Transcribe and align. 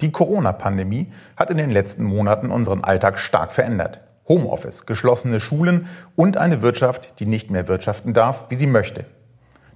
Die 0.00 0.12
Corona-Pandemie 0.12 1.08
hat 1.36 1.50
in 1.50 1.58
den 1.58 1.70
letzten 1.70 2.04
Monaten 2.04 2.50
unseren 2.50 2.82
Alltag 2.84 3.18
stark 3.18 3.52
verändert. 3.52 4.00
Homeoffice, 4.26 4.86
geschlossene 4.86 5.40
Schulen 5.40 5.88
und 6.16 6.38
eine 6.38 6.62
Wirtschaft, 6.62 7.20
die 7.20 7.26
nicht 7.26 7.50
mehr 7.50 7.68
wirtschaften 7.68 8.14
darf, 8.14 8.46
wie 8.48 8.54
sie 8.54 8.66
möchte. 8.66 9.04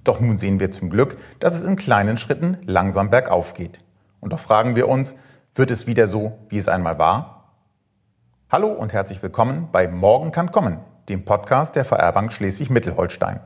Doch 0.03 0.19
nun 0.19 0.39
sehen 0.39 0.59
wir 0.59 0.71
zum 0.71 0.89
Glück, 0.89 1.17
dass 1.39 1.55
es 1.55 1.63
in 1.63 1.75
kleinen 1.75 2.17
Schritten 2.17 2.57
langsam 2.65 3.11
bergauf 3.11 3.53
geht. 3.53 3.79
Und 4.19 4.33
doch 4.33 4.39
fragen 4.39 4.75
wir 4.75 4.87
uns, 4.87 5.13
wird 5.53 5.69
es 5.69 5.85
wieder 5.85 6.07
so, 6.07 6.39
wie 6.49 6.57
es 6.57 6.67
einmal 6.67 6.97
war? 6.97 7.51
Hallo 8.49 8.69
und 8.69 8.93
herzlich 8.93 9.21
willkommen 9.21 9.69
bei 9.71 9.87
Morgen 9.87 10.31
kann 10.31 10.51
kommen, 10.51 10.79
dem 11.07 11.23
Podcast 11.23 11.75
der 11.75 11.85
VR 11.85 12.11
Bank 12.13 12.33
Schleswig-Mittelholstein. 12.33 13.41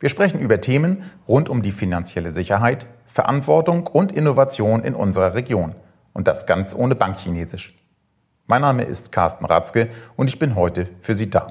Wir 0.00 0.08
sprechen 0.08 0.40
über 0.40 0.60
Themen 0.62 1.10
rund 1.28 1.50
um 1.50 1.60
die 1.60 1.72
finanzielle 1.72 2.32
Sicherheit, 2.32 2.86
Verantwortung 3.06 3.86
und 3.86 4.12
Innovation 4.12 4.82
in 4.82 4.94
unserer 4.94 5.34
Region. 5.34 5.74
Und 6.14 6.26
das 6.26 6.46
ganz 6.46 6.74
ohne 6.74 6.94
Bankchinesisch. 6.94 7.74
Mein 8.46 8.62
Name 8.62 8.84
ist 8.84 9.12
Carsten 9.12 9.44
Ratzke 9.44 9.90
und 10.16 10.28
ich 10.28 10.38
bin 10.38 10.54
heute 10.54 10.84
für 11.02 11.14
Sie 11.14 11.28
da. 11.28 11.48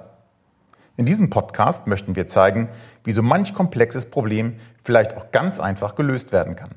In 0.96 1.06
diesem 1.06 1.30
Podcast 1.30 1.86
möchten 1.86 2.16
wir 2.16 2.28
zeigen, 2.28 2.70
wie 3.04 3.12
so 3.12 3.22
manch 3.22 3.54
komplexes 3.54 4.06
Problem 4.06 4.56
vielleicht 4.84 5.18
auch 5.18 5.32
ganz 5.32 5.60
einfach 5.60 5.96
gelöst 5.96 6.32
werden 6.32 6.56
kann. 6.56 6.76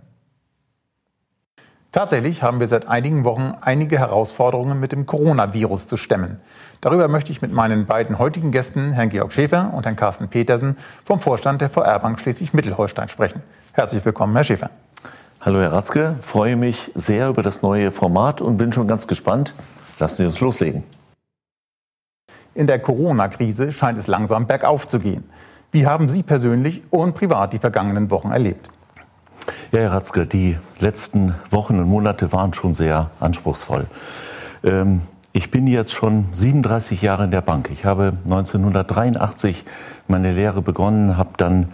Tatsächlich 1.92 2.42
haben 2.42 2.60
wir 2.60 2.66
seit 2.66 2.88
einigen 2.88 3.24
Wochen 3.24 3.54
einige 3.60 3.98
Herausforderungen 3.98 4.80
mit 4.80 4.92
dem 4.92 5.06
Coronavirus 5.06 5.86
zu 5.86 5.96
stemmen. 5.96 6.40
Darüber 6.80 7.08
möchte 7.08 7.32
ich 7.32 7.40
mit 7.40 7.52
meinen 7.52 7.86
beiden 7.86 8.18
heutigen 8.18 8.52
Gästen, 8.52 8.92
Herrn 8.92 9.10
Georg 9.10 9.32
Schäfer 9.32 9.72
und 9.72 9.86
Herrn 9.86 9.96
Carsten 9.96 10.28
Petersen 10.28 10.76
vom 11.04 11.20
Vorstand 11.20 11.60
der 11.60 11.70
VR 11.70 11.98
Bank 12.00 12.20
Schleswig-Mittelholstein 12.20 13.08
sprechen. 13.08 13.42
Herzlich 13.72 14.04
willkommen, 14.04 14.34
Herr 14.34 14.44
Schäfer. 14.44 14.70
Hallo 15.46 15.60
Herr 15.60 15.70
Ratzke, 15.70 16.16
freue 16.22 16.56
mich 16.56 16.90
sehr 16.96 17.28
über 17.28 17.44
das 17.44 17.62
neue 17.62 17.92
Format 17.92 18.40
und 18.40 18.56
bin 18.56 18.72
schon 18.72 18.88
ganz 18.88 19.06
gespannt. 19.06 19.54
Lassen 20.00 20.16
Sie 20.16 20.26
uns 20.26 20.40
loslegen. 20.40 20.82
In 22.56 22.66
der 22.66 22.80
Corona-Krise 22.80 23.70
scheint 23.70 23.96
es 23.96 24.08
langsam 24.08 24.48
bergauf 24.48 24.88
zu 24.88 24.98
gehen. 24.98 25.22
Wie 25.70 25.86
haben 25.86 26.08
Sie 26.08 26.24
persönlich 26.24 26.82
und 26.90 27.14
privat 27.14 27.52
die 27.52 27.60
vergangenen 27.60 28.10
Wochen 28.10 28.32
erlebt? 28.32 28.70
Ja, 29.70 29.82
Herr 29.82 29.92
Ratzke, 29.92 30.26
die 30.26 30.58
letzten 30.80 31.36
Wochen 31.48 31.78
und 31.78 31.88
Monate 31.88 32.32
waren 32.32 32.52
schon 32.52 32.74
sehr 32.74 33.12
anspruchsvoll. 33.20 33.86
Ähm, 34.64 35.02
ich 35.32 35.52
bin 35.52 35.68
jetzt 35.68 35.92
schon 35.92 36.26
37 36.32 37.02
Jahre 37.02 37.22
in 37.22 37.30
der 37.30 37.40
Bank. 37.40 37.70
Ich 37.72 37.84
habe 37.84 38.14
1983 38.24 39.64
meine 40.08 40.32
Lehre 40.32 40.60
begonnen, 40.60 41.16
habe 41.16 41.34
dann 41.36 41.72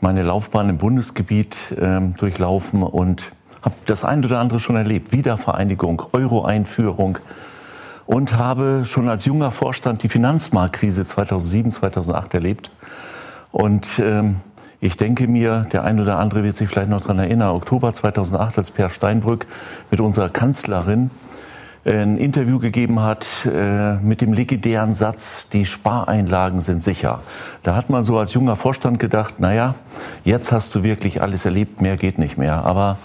meine 0.00 0.22
Laufbahn 0.22 0.68
im 0.68 0.78
Bundesgebiet 0.78 1.56
ähm, 1.80 2.14
durchlaufen 2.16 2.82
und 2.82 3.32
habe 3.62 3.74
das 3.86 4.04
ein 4.04 4.24
oder 4.24 4.38
andere 4.38 4.58
schon 4.58 4.76
erlebt. 4.76 5.12
Wiedervereinigung, 5.12 6.02
Euro-Einführung 6.12 7.18
und 8.06 8.36
habe 8.36 8.84
schon 8.86 9.08
als 9.08 9.24
junger 9.24 9.50
Vorstand 9.50 10.02
die 10.02 10.08
Finanzmarktkrise 10.08 11.04
2007, 11.04 11.72
2008 11.72 12.34
erlebt. 12.34 12.70
Und 13.52 13.98
ähm, 13.98 14.36
ich 14.80 14.96
denke 14.96 15.28
mir, 15.28 15.66
der 15.72 15.84
ein 15.84 16.00
oder 16.00 16.18
andere 16.18 16.42
wird 16.42 16.56
sich 16.56 16.68
vielleicht 16.68 16.88
noch 16.88 17.02
daran 17.02 17.18
erinnern, 17.18 17.50
Oktober 17.50 17.92
2008, 17.92 18.56
als 18.56 18.70
Per 18.70 18.88
Steinbrück 18.88 19.46
mit 19.90 20.00
unserer 20.00 20.30
Kanzlerin 20.30 21.10
ein 21.84 22.18
Interview 22.18 22.58
gegeben 22.58 23.00
hat 23.00 23.26
äh, 23.46 23.94
mit 23.96 24.20
dem 24.20 24.34
legendären 24.34 24.92
Satz, 24.92 25.48
die 25.48 25.64
Spareinlagen 25.64 26.60
sind 26.60 26.82
sicher. 26.82 27.20
Da 27.62 27.74
hat 27.74 27.88
man 27.88 28.04
so 28.04 28.18
als 28.18 28.34
junger 28.34 28.56
Vorstand 28.56 28.98
gedacht, 28.98 29.40
naja, 29.40 29.74
jetzt 30.24 30.52
hast 30.52 30.74
du 30.74 30.82
wirklich 30.82 31.22
alles 31.22 31.46
erlebt, 31.46 31.80
mehr 31.80 31.96
geht 31.96 32.18
nicht 32.18 32.36
mehr. 32.36 32.64
Aber 32.66 32.98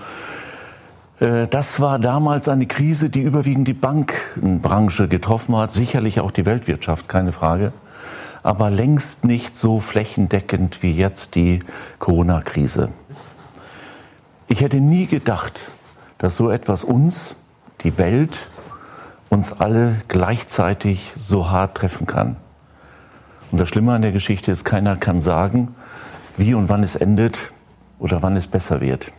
äh, 1.21 1.47
das 1.47 1.79
war 1.79 1.99
damals 1.99 2.49
eine 2.49 2.65
Krise, 2.65 3.09
die 3.09 3.21
überwiegend 3.21 3.67
die 3.67 3.73
Bankenbranche 3.73 5.07
getroffen 5.07 5.55
hat, 5.55 5.71
sicherlich 5.71 6.19
auch 6.19 6.31
die 6.31 6.45
Weltwirtschaft, 6.45 7.07
keine 7.07 7.31
Frage, 7.31 7.71
aber 8.43 8.69
längst 8.69 9.23
nicht 9.23 9.55
so 9.55 9.79
flächendeckend 9.79 10.83
wie 10.83 10.91
jetzt 10.91 11.35
die 11.35 11.59
Corona-Krise. 11.99 12.89
Ich 14.49 14.61
hätte 14.61 14.81
nie 14.81 15.07
gedacht, 15.07 15.61
dass 16.17 16.35
so 16.35 16.51
etwas 16.51 16.83
uns, 16.83 17.35
die 17.81 17.97
Welt, 17.97 18.47
uns 19.29 19.59
alle 19.59 19.97
gleichzeitig 20.07 21.11
so 21.15 21.49
hart 21.49 21.75
treffen 21.75 22.07
kann. 22.07 22.35
Und 23.51 23.59
das 23.59 23.69
Schlimme 23.69 23.93
an 23.93 24.01
der 24.01 24.11
Geschichte 24.11 24.51
ist, 24.51 24.63
keiner 24.63 24.97
kann 24.97 25.21
sagen, 25.21 25.75
wie 26.37 26.53
und 26.53 26.69
wann 26.69 26.83
es 26.83 26.95
endet 26.95 27.51
oder 27.99 28.21
wann 28.21 28.35
es 28.35 28.47
besser 28.47 28.81
wird. 28.81 29.11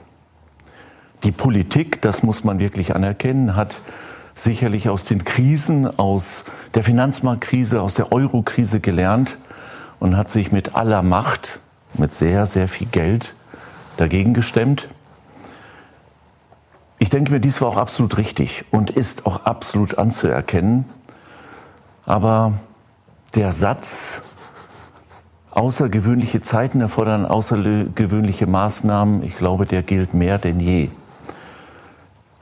Die 1.24 1.32
Politik, 1.32 2.02
das 2.02 2.22
muss 2.22 2.44
man 2.44 2.58
wirklich 2.58 2.94
anerkennen, 2.94 3.56
hat 3.56 3.78
sicherlich 4.34 4.88
aus 4.88 5.04
den 5.04 5.24
Krisen, 5.24 5.98
aus 5.98 6.44
der 6.74 6.84
Finanzmarktkrise, 6.84 7.80
aus 7.80 7.94
der 7.94 8.12
Eurokrise 8.12 8.80
gelernt 8.80 9.38
und 9.98 10.16
hat 10.16 10.28
sich 10.28 10.52
mit 10.52 10.74
aller 10.74 11.02
Macht, 11.02 11.58
mit 11.94 12.14
sehr, 12.14 12.44
sehr 12.44 12.68
viel 12.68 12.86
Geld 12.88 13.34
dagegen 13.96 14.34
gestemmt. 14.34 14.88
Ich 16.98 17.10
denke 17.10 17.32
mir, 17.32 17.40
dies 17.40 17.60
war 17.60 17.68
auch 17.68 17.76
absolut 17.76 18.16
richtig 18.16 18.64
und 18.70 18.90
ist 18.90 19.26
auch 19.26 19.44
absolut 19.44 19.98
anzuerkennen. 19.98 20.86
Aber 22.06 22.54
der 23.34 23.52
Satz, 23.52 24.22
außergewöhnliche 25.50 26.40
Zeiten 26.40 26.80
erfordern 26.80 27.26
außergewöhnliche 27.26 28.46
Maßnahmen, 28.46 29.22
ich 29.22 29.36
glaube, 29.36 29.66
der 29.66 29.82
gilt 29.82 30.14
mehr 30.14 30.38
denn 30.38 30.60
je. 30.60 30.88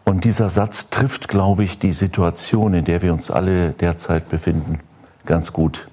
Und 0.04 0.24
dieser 0.24 0.50
Satz 0.50 0.90
trifft, 0.90 1.28
glaube 1.28 1.64
ich, 1.64 1.78
die 1.78 1.92
Situation, 1.92 2.74
in 2.74 2.84
der 2.84 3.02
wir 3.02 3.12
uns 3.12 3.30
alle 3.30 3.72
derzeit 3.72 4.28
befinden, 4.28 4.80
ganz 5.26 5.52
gut. 5.52 5.88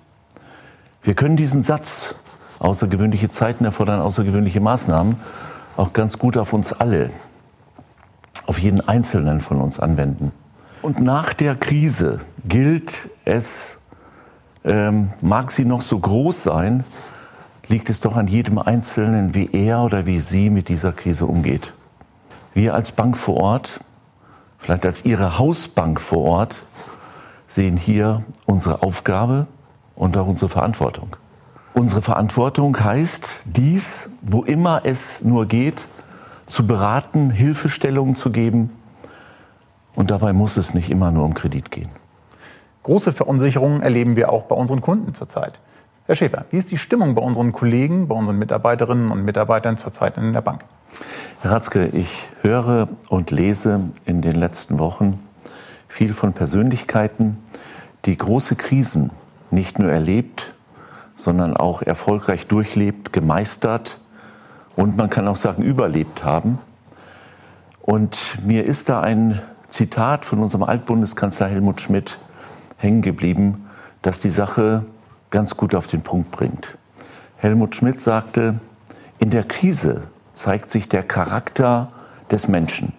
Wir 1.02 1.16
können 1.16 1.38
diesen 1.38 1.64
Satz, 1.64 2.16
außergewöhnliche 2.60 3.30
Zeiten 3.30 3.66
erfordern 3.66 4.02
außergewöhnliche 4.02 4.60
Maßnahmen, 4.60 5.16
auch 5.78 5.94
ganz 5.94 6.20
gut 6.20 6.38
auf 6.38 6.54
uns 6.54 6.74
alle 6.74 7.10
auf 8.48 8.60
jeden 8.60 8.82
Einzelnen 8.82 9.42
von 9.42 9.62
uns 9.62 9.80
anwenden. 9.80 10.32
Und 10.82 11.00
nach 11.00 11.34
der 11.34 11.56
Krise 11.56 12.22
gilt 12.48 13.10
es, 13.24 13.80
ähm, 14.64 15.10
mag 15.22 15.52
sie 15.52 15.66
noch 15.66 15.82
so 15.82 16.00
groß 16.00 16.44
sein, 16.44 16.84
liegt 17.68 17.90
es 17.90 18.00
doch 18.00 18.16
an 18.16 18.28
jedem 18.28 18.58
Einzelnen, 18.58 19.34
wie 19.34 19.50
er 19.52 19.84
oder 19.84 20.06
wie 20.06 20.20
sie 20.20 20.50
mit 20.50 20.70
dieser 20.70 20.92
Krise 20.92 21.26
umgeht. 21.26 21.74
Wir 22.54 22.74
als 22.74 22.92
Bank 22.92 23.16
vor 23.16 23.38
Ort, 23.38 23.80
vielleicht 24.60 24.86
als 24.86 25.06
Ihre 25.06 25.40
Hausbank 25.40 26.02
vor 26.02 26.24
Ort, 26.24 26.64
sehen 27.48 27.78
hier 27.78 28.24
unsere 28.46 28.84
Aufgabe 28.84 29.48
und 29.96 30.18
auch 30.18 30.28
unsere 30.28 30.50
Verantwortung. 30.50 31.16
Unsere 31.74 32.02
Verantwortung 32.02 32.78
heißt 32.78 33.30
dies, 33.46 34.10
wo 34.22 34.44
immer 34.44 34.82
es 34.84 35.24
nur 35.24 35.46
geht, 35.46 35.88
zu 36.52 36.68
beraten, 36.68 37.32
Hilfestellungen 37.32 38.16
zu 38.16 38.30
geben. 38.30 38.72
Und 39.96 40.12
dabei 40.12 40.34
muss 40.34 40.58
es 40.58 40.74
nicht 40.74 40.90
immer 40.90 41.12
nur 41.12 41.24
um 41.24 41.34
Kredit 41.34 41.72
gehen. 41.72 41.90
Große 42.84 43.14
Verunsicherungen 43.14 43.82
erleben 43.82 44.16
wir 44.16 44.32
auch 44.32 44.44
bei 44.44 44.56
unseren 44.56 44.82
Kunden 44.82 45.14
zurzeit. 45.14 45.62
Herr 46.08 46.16
Schäfer, 46.16 46.46
wie 46.52 46.58
ist 46.58 46.72
die 46.72 46.78
Stimmung 46.78 47.16
bei 47.16 47.22
unseren 47.22 47.54
Kollegen, 47.54 48.08
bei 48.08 48.16
unseren 48.16 48.38
Mitarbeiterinnen 48.38 49.12
und 49.12 49.24
Mitarbeitern 49.24 49.78
zurzeit 49.78 50.18
in 50.18 50.34
der 50.34 50.42
Bank? 50.42 50.66
Herr 51.42 51.52
Ratzke, 51.52 51.88
ich 51.88 52.28
höre 52.42 52.90
und 53.08 53.32
lese 53.32 53.82
in 54.06 54.22
den 54.22 54.36
letzten 54.36 54.78
Wochen 54.78 55.20
viel 55.88 56.14
von 56.14 56.34
Persönlichkeiten, 56.34 57.38
die 58.06 58.18
große 58.18 58.56
Krisen 58.56 59.12
nicht 59.52 59.80
nur 59.80 59.90
erlebt, 59.90 60.54
sondern 61.16 61.56
auch 61.56 61.82
erfolgreich 61.82 62.48
durchlebt, 62.48 63.14
gemeistert 63.14 64.00
und 64.76 64.98
man 64.98 65.10
kann 65.10 65.28
auch 65.28 65.36
sagen 65.36 65.64
überlebt 65.64 66.24
haben. 66.24 66.60
Und 67.82 68.18
mir 68.46 68.66
ist 68.66 68.90
da 68.90 69.02
ein 69.02 69.42
Zitat 69.70 70.26
von 70.26 70.40
unserem 70.40 70.64
Altbundeskanzler 70.64 71.48
Helmut 71.48 71.82
Schmidt 71.82 72.18
hängen 72.78 73.02
geblieben, 73.02 73.70
das 74.02 74.20
die 74.20 74.30
Sache 74.30 74.86
ganz 75.30 75.56
gut 75.58 75.76
auf 75.76 75.88
den 75.88 76.02
Punkt 76.02 76.32
bringt. 76.32 76.78
Helmut 77.38 77.76
Schmidt 77.76 78.02
sagte, 78.02 78.60
in 79.20 79.30
der 79.30 79.44
Krise 79.44 80.04
zeigt 80.34 80.70
sich 80.70 80.90
der 80.90 81.04
Charakter 81.04 81.90
des 82.30 82.48
Menschen. 82.48 82.94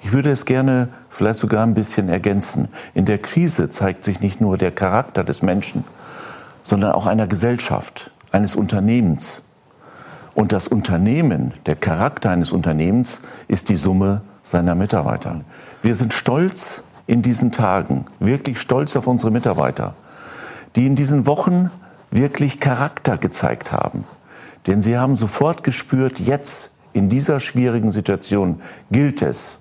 Ich 0.00 0.12
würde 0.12 0.30
es 0.30 0.44
gerne 0.44 0.88
vielleicht 1.08 1.38
sogar 1.38 1.64
ein 1.64 1.74
bisschen 1.74 2.08
ergänzen. 2.08 2.68
In 2.94 3.04
der 3.04 3.18
Krise 3.18 3.70
zeigt 3.70 4.04
sich 4.04 4.20
nicht 4.20 4.40
nur 4.40 4.58
der 4.58 4.70
Charakter 4.70 5.24
des 5.24 5.42
Menschen, 5.42 5.84
sondern 6.62 6.92
auch 6.92 7.06
einer 7.06 7.26
Gesellschaft, 7.26 8.10
eines 8.32 8.54
Unternehmens, 8.54 9.42
und 10.36 10.52
das 10.52 10.68
Unternehmen, 10.68 11.52
der 11.66 11.74
Charakter 11.74 12.30
eines 12.30 12.52
Unternehmens 12.52 13.22
ist 13.48 13.68
die 13.68 13.76
Summe 13.76 14.20
seiner 14.44 14.76
Mitarbeiter. 14.76 15.40
Wir 15.82 15.96
sind 15.96 16.14
stolz 16.14 16.84
in 17.08 17.22
diesen 17.22 17.50
Tagen, 17.50 18.06
wirklich 18.20 18.60
stolz 18.60 18.94
auf 18.94 19.08
unsere 19.08 19.32
Mitarbeiter, 19.32 19.94
die 20.76 20.86
in 20.86 20.94
diesen 20.94 21.26
Wochen 21.26 21.72
wirklich 22.12 22.60
Charakter 22.60 23.18
gezeigt 23.18 23.72
haben. 23.72 24.04
Denn 24.68 24.80
sie 24.80 24.96
haben 24.96 25.16
sofort 25.16 25.64
gespürt, 25.64 26.20
jetzt 26.20 26.76
in 26.92 27.08
dieser 27.08 27.40
schwierigen 27.40 27.90
Situation 27.90 28.60
gilt 28.90 29.22
es, 29.22 29.58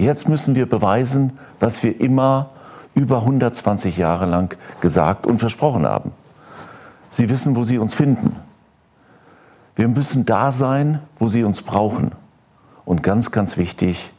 Jetzt 0.00 0.30
müssen 0.30 0.54
wir 0.54 0.64
beweisen, 0.64 1.38
was 1.58 1.82
wir 1.82 2.00
immer 2.00 2.52
über 2.94 3.18
120 3.18 3.98
Jahre 3.98 4.24
lang 4.24 4.56
gesagt 4.80 5.26
und 5.26 5.40
versprochen 5.40 5.84
haben. 5.84 6.12
Sie 7.10 7.28
wissen, 7.28 7.54
wo 7.54 7.64
Sie 7.64 7.76
uns 7.76 7.92
finden. 7.92 8.34
Wir 9.80 9.88
müssen 9.88 10.26
da 10.26 10.52
sein, 10.52 11.00
wo 11.18 11.28
Sie 11.28 11.42
uns 11.42 11.62
brauchen. 11.62 12.12
Und 12.84 13.02
ganz, 13.02 13.30
ganz 13.30 13.56
wichtig, 13.56 14.12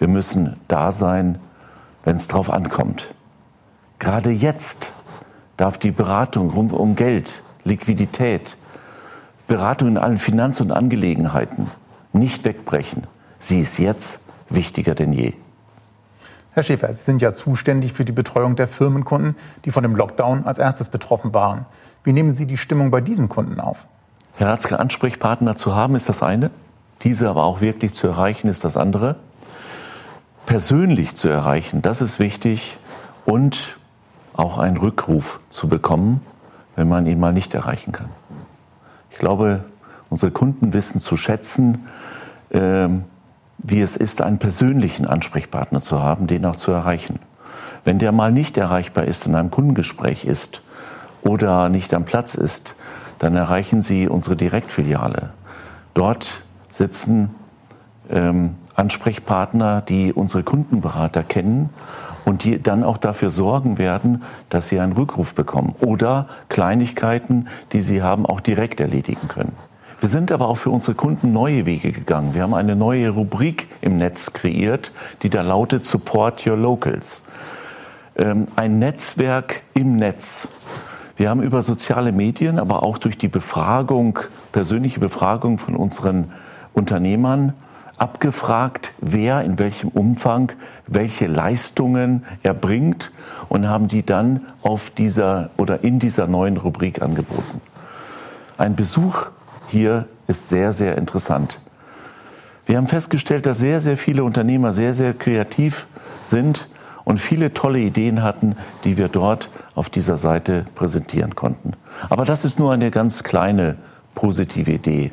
wir 0.00 0.08
müssen 0.08 0.56
da 0.66 0.90
sein, 0.90 1.38
wenn 2.02 2.16
es 2.16 2.26
drauf 2.26 2.50
ankommt. 2.50 3.14
Gerade 4.00 4.30
jetzt 4.30 4.90
darf 5.56 5.78
die 5.78 5.92
Beratung 5.92 6.50
rund 6.50 6.72
um 6.72 6.96
Geld, 6.96 7.44
Liquidität, 7.62 8.56
Beratung 9.46 9.90
in 9.90 9.98
allen 9.98 10.18
Finanz- 10.18 10.60
und 10.60 10.72
Angelegenheiten 10.72 11.70
nicht 12.12 12.44
wegbrechen. 12.44 13.04
Sie 13.38 13.60
ist 13.60 13.78
jetzt 13.78 14.24
wichtiger 14.48 14.96
denn 14.96 15.12
je. 15.12 15.34
Herr 16.54 16.64
Schäfer, 16.64 16.92
Sie 16.92 17.04
sind 17.04 17.22
ja 17.22 17.32
zuständig 17.32 17.92
für 17.92 18.04
die 18.04 18.10
Betreuung 18.10 18.56
der 18.56 18.66
Firmenkunden, 18.66 19.36
die 19.64 19.70
von 19.70 19.84
dem 19.84 19.94
Lockdown 19.94 20.44
als 20.44 20.58
erstes 20.58 20.88
betroffen 20.88 21.32
waren. 21.34 21.66
Wie 22.02 22.12
nehmen 22.12 22.34
Sie 22.34 22.46
die 22.46 22.56
Stimmung 22.56 22.90
bei 22.90 23.00
diesen 23.00 23.28
Kunden 23.28 23.60
auf? 23.60 23.86
Herr 24.36 24.48
Ratzke, 24.48 24.80
Ansprechpartner 24.80 25.54
zu 25.54 25.76
haben, 25.76 25.94
ist 25.94 26.08
das 26.08 26.22
eine. 26.22 26.50
Diese 27.02 27.28
aber 27.28 27.44
auch 27.44 27.60
wirklich 27.60 27.94
zu 27.94 28.08
erreichen, 28.08 28.48
ist 28.48 28.64
das 28.64 28.76
andere. 28.76 29.14
Persönlich 30.44 31.14
zu 31.14 31.28
erreichen, 31.28 31.82
das 31.82 32.00
ist 32.00 32.18
wichtig. 32.18 32.76
Und 33.26 33.76
auch 34.34 34.58
einen 34.58 34.76
Rückruf 34.76 35.40
zu 35.48 35.68
bekommen, 35.68 36.20
wenn 36.74 36.88
man 36.88 37.06
ihn 37.06 37.20
mal 37.20 37.32
nicht 37.32 37.54
erreichen 37.54 37.92
kann. 37.92 38.08
Ich 39.10 39.18
glaube, 39.18 39.64
unsere 40.10 40.32
Kunden 40.32 40.72
wissen 40.72 41.00
zu 41.00 41.16
schätzen, 41.16 41.86
ähm, 42.50 43.04
wie 43.58 43.80
es 43.80 43.96
ist, 43.96 44.20
einen 44.20 44.38
persönlichen 44.38 45.06
Ansprechpartner 45.06 45.80
zu 45.80 46.02
haben, 46.02 46.26
den 46.26 46.44
auch 46.44 46.56
zu 46.56 46.72
erreichen. 46.72 47.20
Wenn 47.84 48.00
der 48.00 48.10
mal 48.10 48.32
nicht 48.32 48.56
erreichbar 48.56 49.04
ist, 49.04 49.26
in 49.26 49.36
einem 49.36 49.52
Kundengespräch 49.52 50.24
ist 50.24 50.62
oder 51.22 51.68
nicht 51.68 51.94
am 51.94 52.04
Platz 52.04 52.34
ist, 52.34 52.74
dann 53.24 53.36
erreichen 53.36 53.80
Sie 53.80 54.06
unsere 54.06 54.36
Direktfiliale. 54.36 55.30
Dort 55.94 56.42
sitzen 56.70 57.34
ähm, 58.10 58.56
Ansprechpartner, 58.74 59.80
die 59.80 60.12
unsere 60.12 60.42
Kundenberater 60.42 61.22
kennen 61.22 61.70
und 62.26 62.44
die 62.44 62.62
dann 62.62 62.84
auch 62.84 62.98
dafür 62.98 63.30
sorgen 63.30 63.78
werden, 63.78 64.22
dass 64.50 64.68
sie 64.68 64.78
einen 64.78 64.92
Rückruf 64.92 65.34
bekommen 65.34 65.74
oder 65.80 66.28
Kleinigkeiten, 66.50 67.48
die 67.72 67.80
sie 67.80 68.02
haben, 68.02 68.26
auch 68.26 68.40
direkt 68.40 68.80
erledigen 68.80 69.28
können. 69.28 69.52
Wir 70.00 70.10
sind 70.10 70.30
aber 70.30 70.48
auch 70.48 70.56
für 70.56 70.70
unsere 70.70 70.94
Kunden 70.94 71.32
neue 71.32 71.64
Wege 71.64 71.92
gegangen. 71.92 72.34
Wir 72.34 72.42
haben 72.42 72.52
eine 72.52 72.76
neue 72.76 73.08
Rubrik 73.08 73.68
im 73.80 73.96
Netz 73.96 74.34
kreiert, 74.34 74.92
die 75.22 75.30
da 75.30 75.40
lautet 75.40 75.86
Support 75.86 76.46
Your 76.46 76.58
Locals. 76.58 77.22
Ähm, 78.16 78.48
ein 78.54 78.78
Netzwerk 78.78 79.62
im 79.72 79.96
Netz. 79.96 80.48
Wir 81.16 81.30
haben 81.30 81.42
über 81.42 81.62
soziale 81.62 82.10
Medien, 82.10 82.58
aber 82.58 82.82
auch 82.82 82.98
durch 82.98 83.16
die 83.16 83.28
Befragung, 83.28 84.18
persönliche 84.50 84.98
Befragung 84.98 85.58
von 85.58 85.76
unseren 85.76 86.32
Unternehmern 86.72 87.52
abgefragt, 87.96 88.92
wer 89.00 89.42
in 89.42 89.58
welchem 89.60 89.88
Umfang 89.90 90.50
welche 90.88 91.28
Leistungen 91.28 92.24
erbringt 92.42 93.12
und 93.48 93.68
haben 93.68 93.86
die 93.86 94.04
dann 94.04 94.40
auf 94.62 94.90
dieser 94.90 95.50
oder 95.56 95.84
in 95.84 96.00
dieser 96.00 96.26
neuen 96.26 96.56
Rubrik 96.56 97.00
angeboten. 97.00 97.60
Ein 98.58 98.74
Besuch 98.74 99.26
hier 99.68 100.06
ist 100.26 100.48
sehr, 100.48 100.72
sehr 100.72 100.98
interessant. 100.98 101.60
Wir 102.66 102.76
haben 102.76 102.88
festgestellt, 102.88 103.46
dass 103.46 103.58
sehr, 103.58 103.80
sehr 103.80 103.96
viele 103.96 104.24
Unternehmer 104.24 104.72
sehr, 104.72 104.94
sehr 104.94 105.12
kreativ 105.12 105.86
sind 106.22 106.68
und 107.04 107.18
viele 107.18 107.52
tolle 107.52 107.80
Ideen 107.80 108.22
hatten, 108.22 108.56
die 108.84 108.96
wir 108.96 109.08
dort 109.08 109.50
auf 109.74 109.90
dieser 109.90 110.16
Seite 110.16 110.64
präsentieren 110.74 111.34
konnten. 111.34 111.72
Aber 112.08 112.24
das 112.24 112.44
ist 112.44 112.58
nur 112.58 112.72
eine 112.72 112.90
ganz 112.90 113.22
kleine 113.22 113.76
positive 114.14 114.70
Idee. 114.70 115.12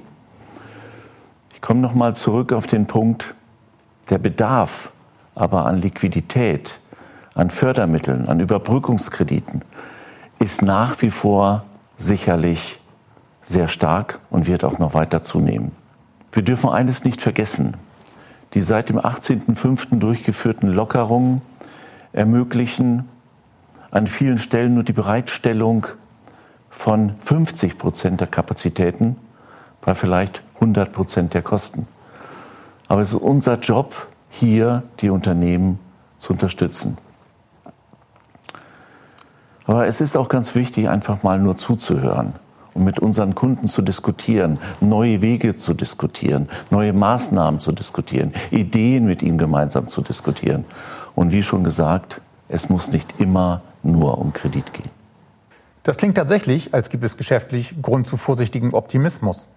Ich 1.53 1.61
komme 1.61 1.81
noch 1.81 1.93
mal 1.93 2.15
zurück 2.15 2.53
auf 2.53 2.67
den 2.67 2.87
Punkt, 2.87 3.35
der 4.09 4.17
Bedarf 4.17 4.91
aber 5.35 5.65
an 5.65 5.77
Liquidität, 5.77 6.79
an 7.33 7.49
Fördermitteln, 7.49 8.27
an 8.27 8.39
Überbrückungskrediten 8.39 9.63
ist 10.41 10.63
nach 10.63 11.01
wie 11.01 11.11
vor 11.11 11.63
sicherlich 11.97 12.79
sehr 13.43 13.67
stark 13.67 14.19
und 14.31 14.47
wird 14.47 14.63
auch 14.63 14.79
noch 14.79 14.93
weiter 14.93 15.21
zunehmen. 15.23 15.71
Wir 16.31 16.41
dürfen 16.41 16.69
eines 16.69 17.03
nicht 17.05 17.21
vergessen. 17.21 17.77
Die 18.53 18.61
seit 18.61 18.89
dem 18.89 18.99
18.05. 18.99 19.99
durchgeführten 19.99 20.69
Lockerungen 20.69 21.41
ermöglichen 22.13 23.09
an 23.91 24.07
vielen 24.07 24.37
Stellen 24.37 24.73
nur 24.73 24.83
die 24.83 24.93
Bereitstellung 24.93 25.87
von 26.69 27.15
50 27.19 27.77
Prozent 27.77 28.21
der 28.21 28.27
Kapazitäten 28.27 29.17
bei 29.81 29.95
vielleicht 29.95 30.43
100 30.55 30.91
Prozent 30.91 31.33
der 31.33 31.41
Kosten. 31.41 31.87
Aber 32.87 33.01
es 33.01 33.13
ist 33.13 33.21
unser 33.21 33.59
Job, 33.59 34.07
hier 34.29 34.83
die 34.99 35.09
Unternehmen 35.09 35.79
zu 36.17 36.33
unterstützen. 36.33 36.97
Aber 39.65 39.87
es 39.87 40.01
ist 40.01 40.15
auch 40.15 40.29
ganz 40.29 40.55
wichtig, 40.55 40.89
einfach 40.89 41.23
mal 41.23 41.39
nur 41.39 41.57
zuzuhören 41.57 42.33
und 42.73 42.83
mit 42.83 42.99
unseren 42.99 43.35
Kunden 43.35 43.67
zu 43.67 43.81
diskutieren, 43.81 44.59
neue 44.79 45.21
Wege 45.21 45.57
zu 45.57 45.73
diskutieren, 45.73 46.49
neue 46.69 46.93
Maßnahmen 46.93 47.59
zu 47.59 47.71
diskutieren, 47.71 48.33
Ideen 48.51 49.05
mit 49.05 49.21
ihnen 49.21 49.37
gemeinsam 49.37 49.87
zu 49.87 50.01
diskutieren. 50.01 50.65
Und 51.15 51.31
wie 51.31 51.43
schon 51.43 51.63
gesagt, 51.63 52.21
es 52.47 52.69
muss 52.69 52.91
nicht 52.91 53.15
immer 53.19 53.61
nur 53.83 54.17
um 54.17 54.33
Kredit 54.33 54.73
gehen. 54.73 54.89
Das 55.83 55.97
klingt 55.97 56.15
tatsächlich, 56.15 56.73
als 56.73 56.89
gibt 56.89 57.03
es 57.03 57.17
geschäftlich 57.17 57.81
Grund 57.81 58.07
zu 58.07 58.17
vorsichtigem 58.17 58.73
Optimismus. 58.73 59.49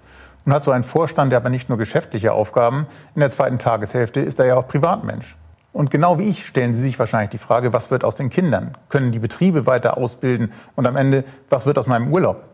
Nun 0.47 0.55
hat 0.55 0.65
so 0.65 0.71
ein 0.71 0.85
Vorstand 0.85 1.33
ja 1.33 1.39
aber 1.39 1.51
nicht 1.51 1.69
nur 1.69 1.79
geschäftliche 1.79 2.33
Aufgaben. 2.33 2.87
In 3.15 3.21
der 3.21 3.31
zweiten 3.31 3.59
Tageshälfte 3.59 4.21
ist 4.21 4.39
er 4.39 4.47
ja 4.47 4.57
auch 4.57 4.69
Privatmensch. 4.69 5.37
Und 5.73 5.91
genau 5.91 6.19
wie 6.19 6.29
ich 6.29 6.47
stellen 6.47 6.75
Sie 6.75 6.83
sich 6.83 6.99
wahrscheinlich 6.99 7.31
die 7.31 7.39
Frage, 7.39 7.73
was 7.73 7.91
wird 7.91 8.05
aus 8.05 8.17
den 8.17 8.31
Kindern? 8.31 8.77
Können 8.89 9.11
die 9.11 9.19
Betriebe 9.19 9.67
weiter 9.67 9.99
ausbilden? 9.99 10.53
Und 10.77 10.87
am 10.87 10.97
Ende, 10.97 11.25
was 11.51 11.67
wird 11.67 11.79
aus 11.79 11.87
meinem 11.87 12.13
Urlaub? 12.13 12.45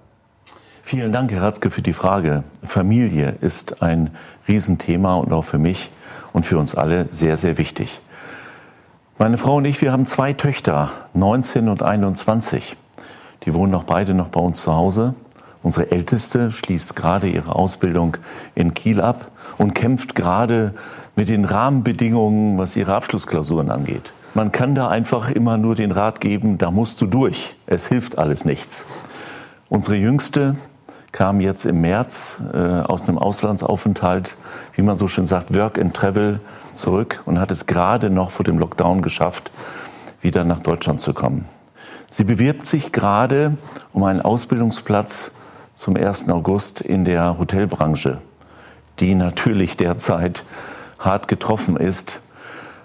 Vielen 0.82 1.12
Dank, 1.12 1.30
Herr 1.30 1.42
Ratzke, 1.42 1.70
für 1.70 1.82
die 1.82 1.92
Frage. 1.92 2.42
Familie 2.62 3.36
ist 3.40 3.82
ein 3.82 4.10
Riesenthema 4.48 5.14
und 5.14 5.32
auch 5.32 5.44
für 5.44 5.58
mich 5.58 5.90
und 6.32 6.46
für 6.46 6.58
uns 6.58 6.74
alle 6.74 7.06
sehr, 7.10 7.36
sehr 7.36 7.58
wichtig. 7.58 8.00
Meine 9.18 9.36
Frau 9.36 9.56
und 9.56 9.66
ich, 9.66 9.80
wir 9.82 9.92
haben 9.92 10.06
zwei 10.06 10.32
Töchter, 10.32 10.90
19 11.14 11.68
und 11.68 11.82
21. 11.82 12.76
Die 13.44 13.54
wohnen 13.54 13.70
noch 13.70 13.84
beide 13.84 14.14
noch 14.14 14.28
bei 14.28 14.40
uns 14.40 14.62
zu 14.62 14.74
Hause. 14.74 15.14
Unsere 15.62 15.90
Älteste 15.90 16.50
schließt 16.50 16.96
gerade 16.96 17.28
ihre 17.28 17.54
Ausbildung 17.54 18.16
in 18.54 18.72
Kiel 18.72 19.00
ab 19.00 19.30
und 19.58 19.74
kämpft 19.74 20.14
gerade 20.14 20.74
mit 21.16 21.28
den 21.28 21.44
Rahmenbedingungen, 21.44 22.56
was 22.56 22.76
ihre 22.76 22.94
Abschlussklausuren 22.94 23.70
angeht. 23.70 24.12
Man 24.32 24.52
kann 24.52 24.74
da 24.74 24.88
einfach 24.88 25.30
immer 25.30 25.58
nur 25.58 25.74
den 25.74 25.92
Rat 25.92 26.20
geben, 26.20 26.56
da 26.56 26.70
musst 26.70 27.00
du 27.00 27.06
durch. 27.06 27.56
Es 27.66 27.86
hilft 27.86 28.16
alles 28.18 28.44
nichts. 28.44 28.86
Unsere 29.68 29.96
Jüngste 29.96 30.56
kam 31.12 31.40
jetzt 31.40 31.64
im 31.64 31.80
März 31.80 32.40
äh, 32.52 32.56
aus 32.56 33.08
einem 33.08 33.18
Auslandsaufenthalt, 33.18 34.36
wie 34.74 34.82
man 34.82 34.96
so 34.96 35.08
schön 35.08 35.26
sagt, 35.26 35.54
Work 35.54 35.78
and 35.78 35.94
Travel 35.94 36.40
zurück 36.72 37.22
und 37.26 37.40
hat 37.40 37.50
es 37.50 37.66
gerade 37.66 38.10
noch 38.10 38.30
vor 38.30 38.44
dem 38.44 38.58
Lockdown 38.58 39.02
geschafft, 39.02 39.50
wieder 40.20 40.44
nach 40.44 40.60
Deutschland 40.60 41.00
zu 41.00 41.12
kommen. 41.12 41.46
Sie 42.10 42.24
bewirbt 42.24 42.66
sich 42.66 42.92
gerade 42.92 43.56
um 43.92 44.04
einen 44.04 44.20
Ausbildungsplatz 44.20 45.32
zum 45.74 45.96
1. 45.96 46.28
August 46.28 46.80
in 46.80 47.04
der 47.04 47.38
Hotelbranche, 47.38 48.18
die 48.98 49.14
natürlich 49.14 49.76
derzeit 49.76 50.44
hart 50.98 51.28
getroffen 51.28 51.76
ist. 51.76 52.20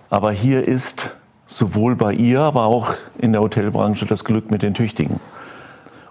Aber 0.09 0.31
hier 0.31 0.67
ist 0.67 1.15
sowohl 1.45 1.95
bei 1.95 2.13
ihr, 2.13 2.41
aber 2.41 2.65
auch 2.65 2.93
in 3.17 3.33
der 3.33 3.41
Hotelbranche 3.41 4.05
das 4.05 4.23
Glück 4.23 4.49
mit 4.49 4.61
den 4.61 4.73
Tüchtigen. 4.73 5.19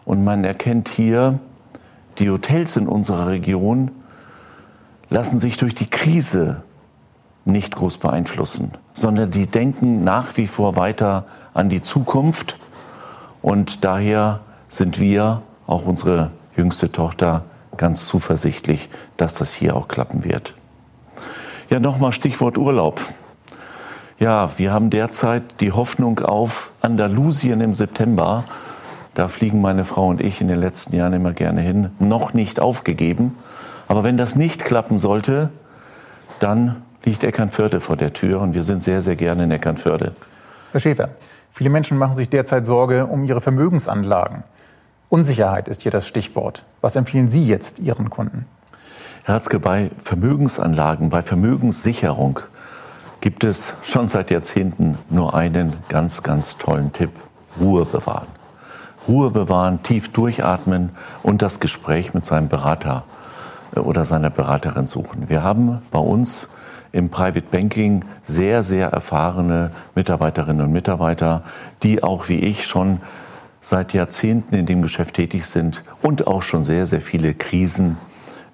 Und 0.05 0.23
man 0.23 0.45
erkennt 0.45 0.89
hier, 0.89 1.39
die 2.19 2.31
Hotels 2.31 2.77
in 2.77 2.89
unserer 2.89 3.29
Region 3.29 3.91
lassen 5.11 5.39
sich 5.39 5.57
durch 5.57 5.75
die 5.75 5.89
Krise 5.89 6.63
nicht 7.45 7.77
groß 7.77 7.99
beeinflussen, 7.99 8.73
sondern 8.93 9.31
die 9.31 9.47
denken 9.47 10.03
nach 10.03 10.37
wie 10.37 10.47
vor 10.47 10.77
weiter 10.77 11.27
an 11.53 11.69
die 11.69 11.83
Zukunft. 11.83 12.59
Und 13.43 13.85
daher 13.85 14.41
sind 14.69 14.99
wir, 14.99 15.43
auch 15.67 15.87
unsere 15.87 16.31
jüngste 16.57 16.91
Tochter 16.91 17.45
ganz 17.77 18.07
zuversichtlich, 18.07 18.89
dass 19.17 19.35
das 19.35 19.53
hier 19.53 19.77
auch 19.77 19.89
klappen 19.89 20.25
wird. 20.25 20.55
Ja, 21.71 21.81
nochmal 21.81 22.13
Stichwort 22.13 22.59
Urlaub. 22.59 23.01
Ja, 24.19 24.51
wir 24.59 24.73
haben 24.73 24.91
derzeit 24.91 25.61
die 25.61 25.73
Hoffnung 25.73 26.21
auf 26.21 26.71
Andalusien 26.81 27.61
im 27.61 27.75
September. 27.75 28.45
Da 29.15 29.29
fliegen 29.29 29.61
meine 29.61 29.85
Frau 29.85 30.09
und 30.09 30.21
ich 30.21 30.41
in 30.41 30.49
den 30.49 30.59
letzten 30.59 30.97
Jahren 30.97 31.13
immer 31.13 31.33
gerne 31.33 31.61
hin. 31.61 31.91
Noch 31.99 32.35
nicht 32.35 32.61
aufgegeben. 32.61 33.37
Aber 33.87 34.03
wenn 34.03 34.17
das 34.17 34.35
nicht 34.35 34.65
klappen 34.65 34.99
sollte, 34.99 35.51
dann 36.41 36.83
liegt 37.05 37.23
Eckernförde 37.23 37.81
vor 37.81 37.97
der 37.97 38.13
Tür 38.13 38.41
und 38.41 38.55
wir 38.55 38.63
sind 38.63 38.83
sehr, 38.83 39.03
sehr 39.03 39.17
gerne 39.17 39.45
in 39.45 39.51
Eckernförde. 39.51 40.13
Herr 40.73 40.81
Schäfer, 40.81 41.11
viele 41.53 41.71
Menschen 41.71 41.99
machen 41.99 42.17
sich 42.17 42.29
derzeit 42.29 42.67
Sorge 42.67 43.07
um 43.07 43.25
ihre 43.25 43.41
Vermögensanlagen. 43.41 44.43
Unsicherheit 45.11 45.69
ist 45.69 45.83
hier 45.83 45.93
das 45.93 46.09
Stichwort. 46.09 46.65
Was 46.81 46.97
empfehlen 46.97 47.31
Sie 47.31 47.47
jetzt 47.47 47.79
Ihren 47.79 48.11
Kunden? 48.11 48.47
Herr 49.23 49.35
Herzke, 49.35 49.61
bei 49.61 49.91
Vermögensanlagen, 49.99 51.09
bei 51.11 51.23
Vermögenssicherung 51.23 52.41
gibt 53.21 53.45
es 53.45 53.75
schon 53.83 54.09
seit 54.09 54.31
Jahrzehnten 54.31 54.99
nur 55.09 55.35
einen 55.35 55.75
ganz, 55.89 56.23
ganz 56.23 56.59
tollen 56.59 56.93
Tipp. 56.93 57.11
Ruhe 57.61 57.85
bewahren. 57.85 58.27
Ruhe 59.07 59.31
bewahren, 59.31 59.83
tief 59.83 60.13
durchatmen 60.13 60.91
und 61.23 61.43
das 61.43 61.61
Gespräch 61.61 62.15
mit 62.15 62.25
seinem 62.25 62.49
Berater 62.49 63.05
äh, 63.75 63.81
oder 63.81 64.05
seiner 64.05 64.31
Beraterin 64.31 64.87
suchen. 64.87 65.29
Wir 65.29 65.43
haben 65.43 65.83
bei 65.91 65.99
uns 65.99 66.49
im 66.93 67.11
Private 67.11 67.47
Banking 67.51 68.05
sehr, 68.23 68.63
sehr 68.63 68.89
erfahrene 68.89 69.73
Mitarbeiterinnen 69.95 70.67
und 70.67 70.73
Mitarbeiter, 70.73 71.43
die 71.83 72.03
auch 72.03 72.29
wie 72.29 72.39
ich 72.39 72.67
schon 72.67 73.01
seit 73.61 73.93
Jahrzehnten 73.95 74.55
in 74.55 74.67
dem 74.67 74.83
Geschäft 74.83 75.17
tätig 75.17 75.47
sind 75.47 75.83
und 76.03 76.27
auch 76.27 76.43
schon 76.43 76.65
sehr, 76.65 76.87
sehr 76.87 77.01
viele 77.01 77.35
Krisen 77.35 77.99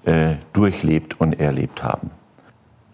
äh, 0.05 0.37
durchlebt 0.53 1.21
und 1.21 1.39
erlebt 1.39 1.83
haben. 1.83 2.11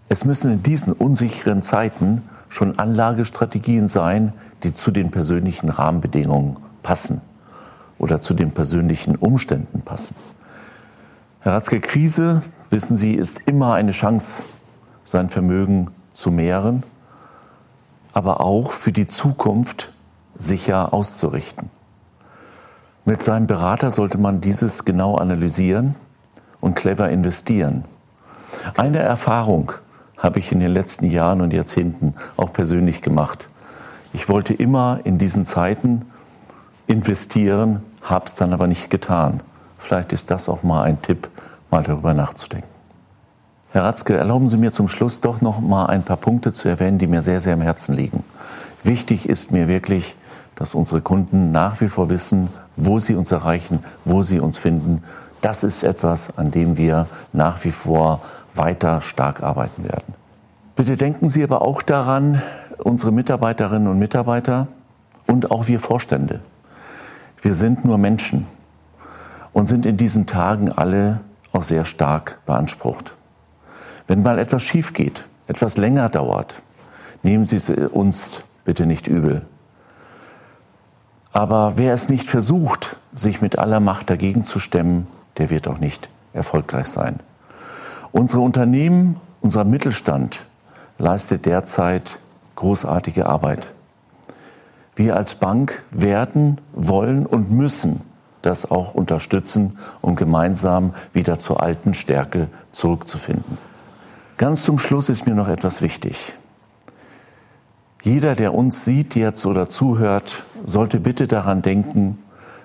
Es 0.08 0.24
müssen 0.24 0.52
in 0.52 0.62
diesen 0.62 0.92
unsicheren 0.92 1.62
Zeiten 1.62 2.22
schon 2.48 2.78
Anlagestrategien 2.78 3.88
sein, 3.88 4.32
die 4.62 4.72
zu 4.72 4.90
den 4.90 5.10
persönlichen 5.10 5.68
Rahmenbedingungen 5.68 6.56
passen 6.82 7.20
oder 7.98 8.20
zu 8.20 8.34
den 8.34 8.52
persönlichen 8.52 9.16
Umständen 9.16 9.82
passen. 9.82 10.14
Herr 11.40 11.54
Ratzke, 11.54 11.80
Krise, 11.80 12.42
wissen 12.70 12.96
Sie, 12.96 13.14
ist 13.14 13.46
immer 13.46 13.74
eine 13.74 13.92
Chance, 13.92 14.42
sein 15.04 15.28
Vermögen 15.28 15.90
zu 16.12 16.30
mehren, 16.30 16.82
aber 18.12 18.40
auch 18.40 18.72
für 18.72 18.92
die 18.92 19.06
Zukunft 19.06 19.92
sicher 20.36 20.92
auszurichten. 20.92 21.70
Mit 23.04 23.22
seinem 23.22 23.46
Berater 23.46 23.90
sollte 23.90 24.18
man 24.18 24.40
dieses 24.40 24.84
genau 24.84 25.16
analysieren 25.16 25.94
und 26.60 26.74
clever 26.74 27.08
investieren. 27.10 27.84
Eine 28.76 28.98
Erfahrung 28.98 29.72
habe 30.18 30.38
ich 30.40 30.50
in 30.50 30.60
den 30.60 30.72
letzten 30.72 31.08
Jahren 31.10 31.40
und 31.40 31.52
Jahrzehnten 31.52 32.14
auch 32.36 32.52
persönlich 32.52 33.02
gemacht. 33.02 33.48
Ich 34.12 34.28
wollte 34.28 34.54
immer 34.54 35.00
in 35.04 35.18
diesen 35.18 35.44
Zeiten 35.44 36.06
investieren, 36.86 37.82
habe 38.02 38.26
es 38.26 38.34
dann 38.34 38.52
aber 38.52 38.66
nicht 38.66 38.90
getan. 38.90 39.40
Vielleicht 39.78 40.12
ist 40.12 40.30
das 40.30 40.48
auch 40.48 40.62
mal 40.62 40.82
ein 40.82 41.02
Tipp, 41.02 41.28
mal 41.70 41.82
darüber 41.82 42.14
nachzudenken. 42.14 42.68
Herr 43.72 43.84
Ratzke, 43.84 44.16
erlauben 44.16 44.48
Sie 44.48 44.56
mir 44.56 44.72
zum 44.72 44.88
Schluss 44.88 45.20
doch 45.20 45.40
noch 45.40 45.60
mal 45.60 45.86
ein 45.86 46.02
paar 46.02 46.16
Punkte 46.16 46.52
zu 46.52 46.68
erwähnen, 46.68 46.98
die 46.98 47.06
mir 47.06 47.20
sehr, 47.20 47.40
sehr 47.40 47.54
am 47.54 47.60
Herzen 47.60 47.94
liegen. 47.94 48.24
Wichtig 48.82 49.28
ist 49.28 49.52
mir 49.52 49.68
wirklich, 49.68 50.16
dass 50.54 50.74
unsere 50.74 51.02
Kunden 51.02 51.50
nach 51.50 51.80
wie 51.80 51.88
vor 51.88 52.08
wissen, 52.08 52.48
wo 52.76 52.98
sie 52.98 53.14
uns 53.14 53.32
erreichen, 53.32 53.80
wo 54.04 54.22
sie 54.22 54.40
uns 54.40 54.56
finden. 54.56 55.02
Das 55.40 55.62
ist 55.62 55.82
etwas, 55.82 56.38
an 56.38 56.50
dem 56.50 56.76
wir 56.76 57.06
nach 57.32 57.64
wie 57.64 57.72
vor 57.72 58.22
weiter 58.54 59.02
stark 59.02 59.42
arbeiten 59.42 59.84
werden. 59.84 60.14
Bitte 60.76 60.96
denken 60.96 61.28
Sie 61.28 61.42
aber 61.42 61.62
auch 61.62 61.82
daran, 61.82 62.42
unsere 62.78 63.12
Mitarbeiterinnen 63.12 63.88
und 63.88 63.98
Mitarbeiter 63.98 64.68
und 65.26 65.50
auch 65.50 65.68
wir 65.68 65.80
Vorstände. 65.80 66.40
Wir 67.40 67.54
sind 67.54 67.84
nur 67.84 67.98
Menschen 67.98 68.46
und 69.52 69.66
sind 69.66 69.86
in 69.86 69.96
diesen 69.96 70.26
Tagen 70.26 70.70
alle 70.70 71.20
auch 71.52 71.62
sehr 71.62 71.84
stark 71.84 72.40
beansprucht. 72.46 73.14
Wenn 74.06 74.22
mal 74.22 74.38
etwas 74.38 74.62
schief 74.62 74.92
geht, 74.92 75.24
etwas 75.46 75.76
länger 75.76 76.08
dauert, 76.08 76.62
nehmen 77.22 77.46
Sie 77.46 77.56
es 77.56 77.70
uns 77.70 78.40
bitte 78.64 78.86
nicht 78.86 79.06
übel. 79.06 79.46
Aber 81.32 81.76
wer 81.76 81.92
es 81.92 82.08
nicht 82.08 82.28
versucht, 82.28 82.96
sich 83.14 83.42
mit 83.42 83.58
aller 83.58 83.80
Macht 83.80 84.10
dagegen 84.10 84.42
zu 84.42 84.58
stemmen, 84.58 85.06
der 85.38 85.50
wird 85.50 85.68
auch 85.68 85.78
nicht 85.78 86.08
erfolgreich 86.32 86.86
sein. 86.86 87.20
Unsere 88.12 88.40
Unternehmen, 88.40 89.20
unser 89.40 89.64
Mittelstand 89.64 90.46
leistet 90.98 91.44
derzeit 91.44 92.18
großartige 92.54 93.26
Arbeit. 93.26 93.74
Wir 94.96 95.14
als 95.14 95.34
Bank 95.34 95.84
werden, 95.90 96.58
wollen 96.72 97.26
und 97.26 97.50
müssen 97.50 98.00
das 98.40 98.70
auch 98.70 98.94
unterstützen, 98.94 99.78
um 100.00 100.16
gemeinsam 100.16 100.94
wieder 101.12 101.38
zur 101.38 101.62
alten 101.62 101.92
Stärke 101.92 102.48
zurückzufinden. 102.72 103.58
Ganz 104.38 104.62
zum 104.62 104.78
Schluss 104.78 105.10
ist 105.10 105.26
mir 105.26 105.34
noch 105.34 105.48
etwas 105.48 105.82
wichtig. 105.82 106.34
Jeder, 108.02 108.34
der 108.34 108.54
uns 108.54 108.84
sieht 108.84 109.16
jetzt 109.16 109.44
oder 109.44 109.68
zuhört, 109.68 110.44
sollte 110.64 110.98
bitte 111.00 111.26
daran 111.26 111.60
denken, 111.60 112.18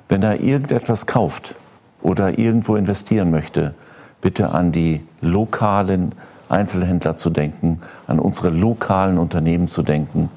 wenn 0.08 0.24
er 0.24 0.40
irgendetwas 0.40 1.08
kauft 1.08 1.56
oder 2.02 2.38
irgendwo 2.38 2.76
investieren 2.76 3.32
möchte, 3.32 3.74
bitte 4.22 4.52
an 4.52 4.72
die 4.72 5.02
lokalen 5.20 6.14
Einzelhändler 6.48 7.16
zu 7.16 7.30
denken, 7.30 7.82
an 8.08 8.20
unsere 8.20 8.50
lokalen 8.50 9.18
Unternehmen 9.18 9.68
zu 9.68 9.84
denken 9.84 10.30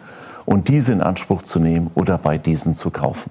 und 0.47 0.69
diese 0.69 0.93
in 0.93 1.01
Anspruch 1.01 1.43
zu 1.43 1.59
nehmen 1.59 1.91
oder 1.95 2.19
bei 2.19 2.39
diesen 2.39 2.75
zu 2.75 2.91
kaufen. 2.91 3.31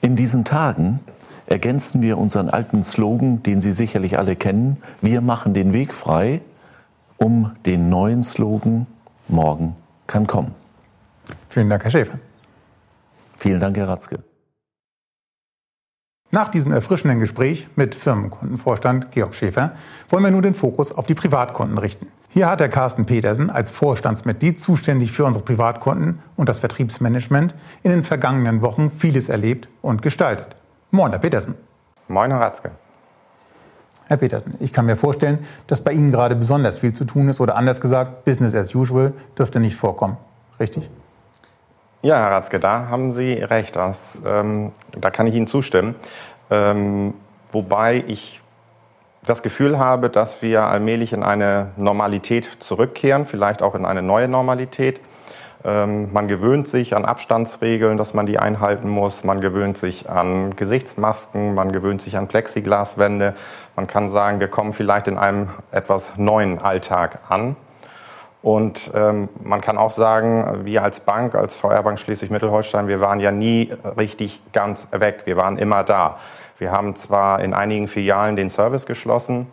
In 0.00 0.16
diesen 0.16 0.44
Tagen 0.44 1.00
ergänzen 1.46 2.02
wir 2.02 2.18
unseren 2.18 2.50
alten 2.50 2.82
Slogan, 2.82 3.42
den 3.42 3.60
Sie 3.60 3.72
sicherlich 3.72 4.18
alle 4.18 4.36
kennen. 4.36 4.76
Wir 5.00 5.20
machen 5.20 5.54
den 5.54 5.72
Weg 5.72 5.92
frei, 5.92 6.40
um 7.16 7.52
den 7.64 7.88
neuen 7.88 8.22
Slogan 8.22 8.86
Morgen 9.28 9.74
kann 10.06 10.26
kommen. 10.26 10.54
Vielen 11.48 11.68
Dank, 11.68 11.82
Herr 11.82 11.90
Schäfer. 11.90 12.18
Vielen 13.36 13.60
Dank, 13.60 13.76
Herr 13.76 13.88
Ratzke. 13.88 14.20
Nach 16.32 16.48
diesem 16.48 16.72
erfrischenden 16.72 17.20
Gespräch 17.20 17.68
mit 17.76 17.94
Firmenkundenvorstand 17.94 19.12
Georg 19.12 19.32
Schäfer 19.34 19.72
wollen 20.08 20.24
wir 20.24 20.32
nun 20.32 20.42
den 20.42 20.54
Fokus 20.54 20.92
auf 20.92 21.06
die 21.06 21.14
Privatkunden 21.14 21.78
richten. 21.78 22.08
Hier 22.28 22.50
hat 22.50 22.58
der 22.58 22.68
Carsten 22.68 23.06
Petersen 23.06 23.48
als 23.48 23.70
Vorstandsmitglied 23.70 24.60
zuständig 24.60 25.12
für 25.12 25.24
unsere 25.24 25.44
Privatkunden 25.44 26.18
und 26.34 26.48
das 26.48 26.58
Vertriebsmanagement 26.58 27.54
in 27.84 27.92
den 27.92 28.02
vergangenen 28.02 28.60
Wochen 28.60 28.90
vieles 28.90 29.28
erlebt 29.28 29.68
und 29.82 30.02
gestaltet. 30.02 30.48
Moin, 30.90 31.12
Herr 31.12 31.20
Petersen. 31.20 31.54
Moin, 32.08 32.32
Herr 32.32 32.40
Ratzke. 32.40 32.72
Herr 34.08 34.16
Petersen, 34.16 34.54
ich 34.58 34.72
kann 34.72 34.86
mir 34.86 34.96
vorstellen, 34.96 35.38
dass 35.68 35.82
bei 35.82 35.92
Ihnen 35.92 36.10
gerade 36.10 36.34
besonders 36.34 36.78
viel 36.78 36.92
zu 36.92 37.04
tun 37.04 37.28
ist 37.28 37.40
oder 37.40 37.56
anders 37.56 37.80
gesagt, 37.80 38.24
Business 38.24 38.54
as 38.54 38.74
usual 38.74 39.12
dürfte 39.38 39.60
nicht 39.60 39.76
vorkommen. 39.76 40.16
Richtig? 40.58 40.90
Ja, 42.06 42.18
Herr 42.18 42.30
Ratzke, 42.30 42.60
da 42.60 42.86
haben 42.88 43.10
Sie 43.10 43.32
recht. 43.32 43.74
Das, 43.74 44.22
ähm, 44.24 44.70
da 44.92 45.10
kann 45.10 45.26
ich 45.26 45.34
Ihnen 45.34 45.48
zustimmen. 45.48 45.96
Ähm, 46.52 47.14
wobei 47.50 48.04
ich 48.06 48.40
das 49.24 49.42
Gefühl 49.42 49.80
habe, 49.80 50.08
dass 50.08 50.40
wir 50.40 50.66
allmählich 50.66 51.12
in 51.12 51.24
eine 51.24 51.72
Normalität 51.76 52.48
zurückkehren, 52.60 53.26
vielleicht 53.26 53.60
auch 53.60 53.74
in 53.74 53.84
eine 53.84 54.02
neue 54.02 54.28
Normalität. 54.28 55.00
Ähm, 55.64 56.12
man 56.12 56.28
gewöhnt 56.28 56.68
sich 56.68 56.94
an 56.94 57.04
Abstandsregeln, 57.04 57.96
dass 57.96 58.14
man 58.14 58.26
die 58.26 58.38
einhalten 58.38 58.88
muss. 58.88 59.24
Man 59.24 59.40
gewöhnt 59.40 59.76
sich 59.76 60.08
an 60.08 60.54
Gesichtsmasken, 60.54 61.56
man 61.56 61.72
gewöhnt 61.72 62.00
sich 62.00 62.16
an 62.16 62.28
Plexiglaswände. 62.28 63.34
Man 63.74 63.88
kann 63.88 64.10
sagen, 64.10 64.38
wir 64.38 64.46
kommen 64.46 64.74
vielleicht 64.74 65.08
in 65.08 65.18
einem 65.18 65.48
etwas 65.72 66.16
neuen 66.18 66.60
Alltag 66.60 67.18
an. 67.28 67.56
Und 68.46 68.92
ähm, 68.94 69.28
man 69.42 69.60
kann 69.60 69.76
auch 69.76 69.90
sagen, 69.90 70.60
wir 70.64 70.84
als 70.84 71.00
Bank, 71.00 71.34
als 71.34 71.56
VR 71.56 71.82
Bank 71.82 71.98
Schleswig-Mittelholstein, 71.98 72.86
wir 72.86 73.00
waren 73.00 73.18
ja 73.18 73.32
nie 73.32 73.72
richtig 73.98 74.40
ganz 74.52 74.86
weg. 74.92 75.22
Wir 75.24 75.36
waren 75.36 75.58
immer 75.58 75.82
da. 75.82 76.18
Wir 76.56 76.70
haben 76.70 76.94
zwar 76.94 77.40
in 77.40 77.54
einigen 77.54 77.88
Filialen 77.88 78.36
den 78.36 78.48
Service 78.48 78.86
geschlossen, 78.86 79.48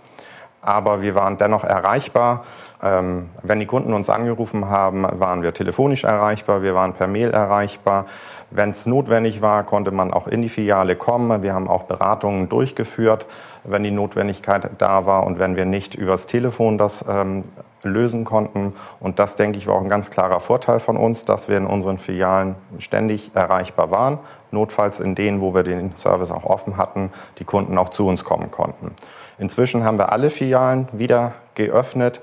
aber 0.64 1.02
wir 1.02 1.16
waren 1.16 1.38
dennoch 1.38 1.64
erreichbar. 1.64 2.44
Ähm, 2.82 3.30
wenn 3.42 3.60
die 3.60 3.66
Kunden 3.66 3.94
uns 3.94 4.10
angerufen 4.10 4.70
haben, 4.70 5.06
waren 5.20 5.42
wir 5.42 5.54
telefonisch 5.54 6.04
erreichbar, 6.04 6.62
wir 6.62 6.76
waren 6.76 6.94
per 6.94 7.08
Mail 7.08 7.32
erreichbar. 7.32 8.06
Wenn 8.52 8.70
es 8.70 8.86
notwendig 8.86 9.42
war, 9.42 9.64
konnte 9.64 9.92
man 9.92 10.14
auch 10.14 10.28
in 10.28 10.42
die 10.42 10.50
Filiale 10.50 10.96
kommen. 10.96 11.42
Wir 11.42 11.54
haben 11.54 11.68
auch 11.68 11.84
Beratungen 11.84 12.50
durchgeführt, 12.50 13.26
wenn 13.64 13.84
die 13.84 13.92
Notwendigkeit 13.92 14.70
da 14.78 15.06
war 15.06 15.26
und 15.26 15.40
wenn 15.40 15.56
wir 15.56 15.66
nicht 15.66 15.96
übers 15.96 16.28
Telefon 16.28 16.78
das 16.78 17.04
ähm, 17.10 17.46
lösen 17.84 18.26
konnten. 18.26 18.74
Und 19.00 19.20
das, 19.20 19.36
denke 19.36 19.58
ich, 19.58 19.68
war 19.68 19.76
auch 19.76 19.82
ein 19.82 19.90
ganz 19.90 20.12
klarer 20.12 20.40
Vorteil 20.40 20.80
von 20.80 20.98
uns, 20.98 21.26
dass 21.26 21.50
wir 21.50 21.58
in 21.58 21.66
unseren 21.66 21.98
Filialen 21.98 22.56
ständig 22.78 23.32
erreichbar 23.34 23.92
waren. 23.92 24.20
Notfalls 24.52 25.00
in 25.00 25.16
denen, 25.16 25.42
wo 25.42 25.56
wir 25.56 25.64
den 25.64 25.96
Service 25.96 26.32
auch 26.32 26.44
offen 26.44 26.78
hatten, 26.78 27.12
die 27.40 27.46
Kunden 27.46 27.78
auch 27.78 27.90
zu 27.90 28.08
uns 28.08 28.24
kommen 28.24 28.52
konnten. 28.52 28.92
Inzwischen 29.38 29.84
haben 29.84 29.98
wir 29.98 30.12
alle 30.12 30.30
Filialen 30.30 30.88
wieder 30.92 31.34
geöffnet. 31.56 32.22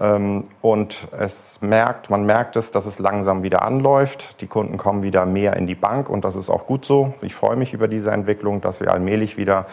Ähm, 0.00 0.44
und 0.60 1.08
es 1.18 1.60
merkt, 1.60 2.10
man 2.10 2.24
merkt 2.24 2.56
es, 2.56 2.70
dass 2.70 2.86
es 2.86 2.98
langsam 2.98 3.42
wieder 3.42 3.62
anläuft. 3.62 4.40
Die 4.40 4.46
Kunden 4.46 4.76
kommen 4.76 5.02
wieder 5.02 5.26
mehr 5.26 5.56
in 5.56 5.66
die 5.66 5.74
Bank 5.74 6.08
und 6.08 6.24
das 6.24 6.36
ist 6.36 6.50
auch 6.50 6.66
gut 6.66 6.84
so. 6.84 7.14
Ich 7.20 7.34
freue 7.34 7.56
mich 7.56 7.72
über 7.72 7.88
diese 7.88 8.10
Entwicklung, 8.10 8.60
dass 8.60 8.80
wir 8.80 8.92
allmählich 8.92 9.36
wieder 9.36 9.66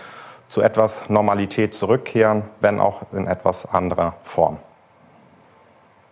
zu 0.49 0.61
etwas 0.61 1.09
Normalität 1.09 1.73
zurückkehren, 1.73 2.43
wenn 2.59 2.79
auch 2.79 3.03
in 3.13 3.27
etwas 3.27 3.71
anderer 3.71 4.15
Form. 4.23 4.57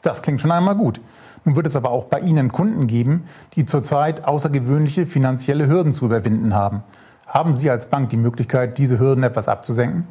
Das 0.04 0.22
klingt 0.22 0.40
schon 0.40 0.52
einmal 0.52 0.76
gut. 0.76 1.02
Nun 1.44 1.56
wird 1.56 1.66
es 1.66 1.76
aber 1.76 1.92
auch 1.92 2.06
bei 2.06 2.20
Ihnen 2.20 2.52
Kunden 2.52 2.88
geben, 2.88 3.28
die 3.56 3.66
zurzeit 3.66 4.26
außergewöhnliche 4.26 5.08
finanzielle 5.08 5.68
Hürden 5.68 5.94
zu 5.94 6.06
überwinden 6.06 6.54
haben. 6.54 6.84
Haben 7.26 7.56
Sie 7.56 7.70
als 7.70 7.90
Bank 7.90 8.10
die 8.10 8.18
Möglichkeit, 8.18 8.78
diese 8.78 9.00
Hürden 9.00 9.24
etwas 9.24 9.48
abzusenken? 9.48 10.08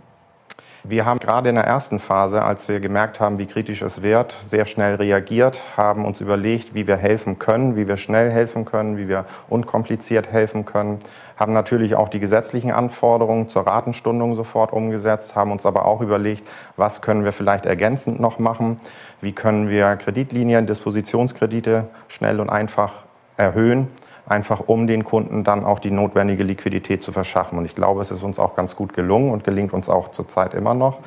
Wir 0.89 1.05
haben 1.05 1.19
gerade 1.19 1.49
in 1.49 1.57
der 1.57 1.65
ersten 1.65 1.99
Phase, 1.99 2.43
als 2.43 2.69
wir 2.69 2.79
gemerkt 2.79 3.19
haben, 3.19 3.39
wie 3.39 3.47
kritisch 3.47 3.83
es 3.83 4.03
wird, 4.03 4.37
sehr 4.47 4.67
schnell 4.67 4.95
reagiert, 4.95 5.77
haben 5.77 6.05
uns 6.05 6.21
überlegt, 6.21 6.75
wie 6.75 6.87
wir 6.87 6.97
helfen 6.97 7.41
können, 7.41 7.75
wie 7.75 7.89
wir 7.89 7.97
schnell 7.97 8.31
helfen 8.31 8.65
können, 8.65 8.97
wie 8.97 9.09
wir 9.09 9.25
unkompliziert 9.49 10.31
helfen 10.31 10.65
können, 10.65 11.01
haben 11.37 11.53
natürlich 11.53 11.97
auch 11.97 12.09
die 12.09 12.21
gesetzlichen 12.21 12.71
Anforderungen 12.71 13.49
zur 13.49 13.67
Ratenstundung 13.67 14.37
sofort 14.37 14.73
umgesetzt, 14.73 15.35
haben 15.35 15.51
uns 15.51 15.67
aber 15.67 15.87
auch 15.87 16.03
überlegt, 16.03 16.47
was 16.77 17.03
können 17.03 17.25
wir 17.25 17.33
vielleicht 17.33 17.67
ergänzend 17.67 18.21
noch 18.21 18.39
machen, 18.39 18.79
wie 19.21 19.33
können 19.33 19.69
wir 19.69 19.97
Kreditlinien, 19.97 20.69
Dispositionskredite 20.69 21.89
schnell 22.07 22.39
und 22.39 22.49
einfach 22.49 22.93
erhöhen 23.37 23.89
einfach 24.27 24.61
um 24.67 24.87
den 24.87 25.05
Kunden 25.05 25.45
dann 25.45 25.65
auch 25.65 25.79
die 25.79 25.91
notwendige 25.91 26.43
Liquidität 26.43 27.03
zu 27.03 27.13
verschaffen. 27.13 27.59
Und 27.59 27.65
ich 27.65 27.75
glaube, 27.75 28.03
es 28.03 28.11
ist 28.11 28.23
uns 28.23 28.39
auch 28.39 28.55
ganz 28.55 28.77
gut 28.77 28.93
gelungen 28.93 29.31
und 29.31 29.45
gelingt 29.45 29.73
uns 29.73 29.89
auch 29.89 30.09
zurzeit 30.09 30.55
immer 30.55 30.75
noch. 30.75 30.99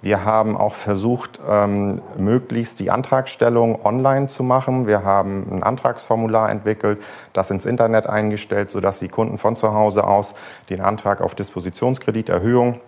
Wir 0.00 0.24
haben 0.24 0.56
auch 0.56 0.74
versucht, 0.74 1.40
ähm, 1.48 2.00
möglichst 2.16 2.78
die 2.78 2.90
Antragstellung 2.90 3.84
online 3.84 4.28
zu 4.28 4.44
machen. 4.44 4.86
Wir 4.86 5.02
haben 5.02 5.48
ein 5.50 5.62
Antragsformular 5.64 6.50
entwickelt, 6.50 7.02
das 7.32 7.50
ins 7.50 7.66
Internet 7.66 8.06
eingestellt, 8.06 8.70
sodass 8.70 9.00
die 9.00 9.08
Kunden 9.08 9.38
von 9.38 9.56
zu 9.56 9.74
Hause 9.74 10.04
aus 10.04 10.36
den 10.70 10.80
Antrag 10.80 11.20
auf 11.20 11.34
Dispositionskrediterhöhung 11.34 12.80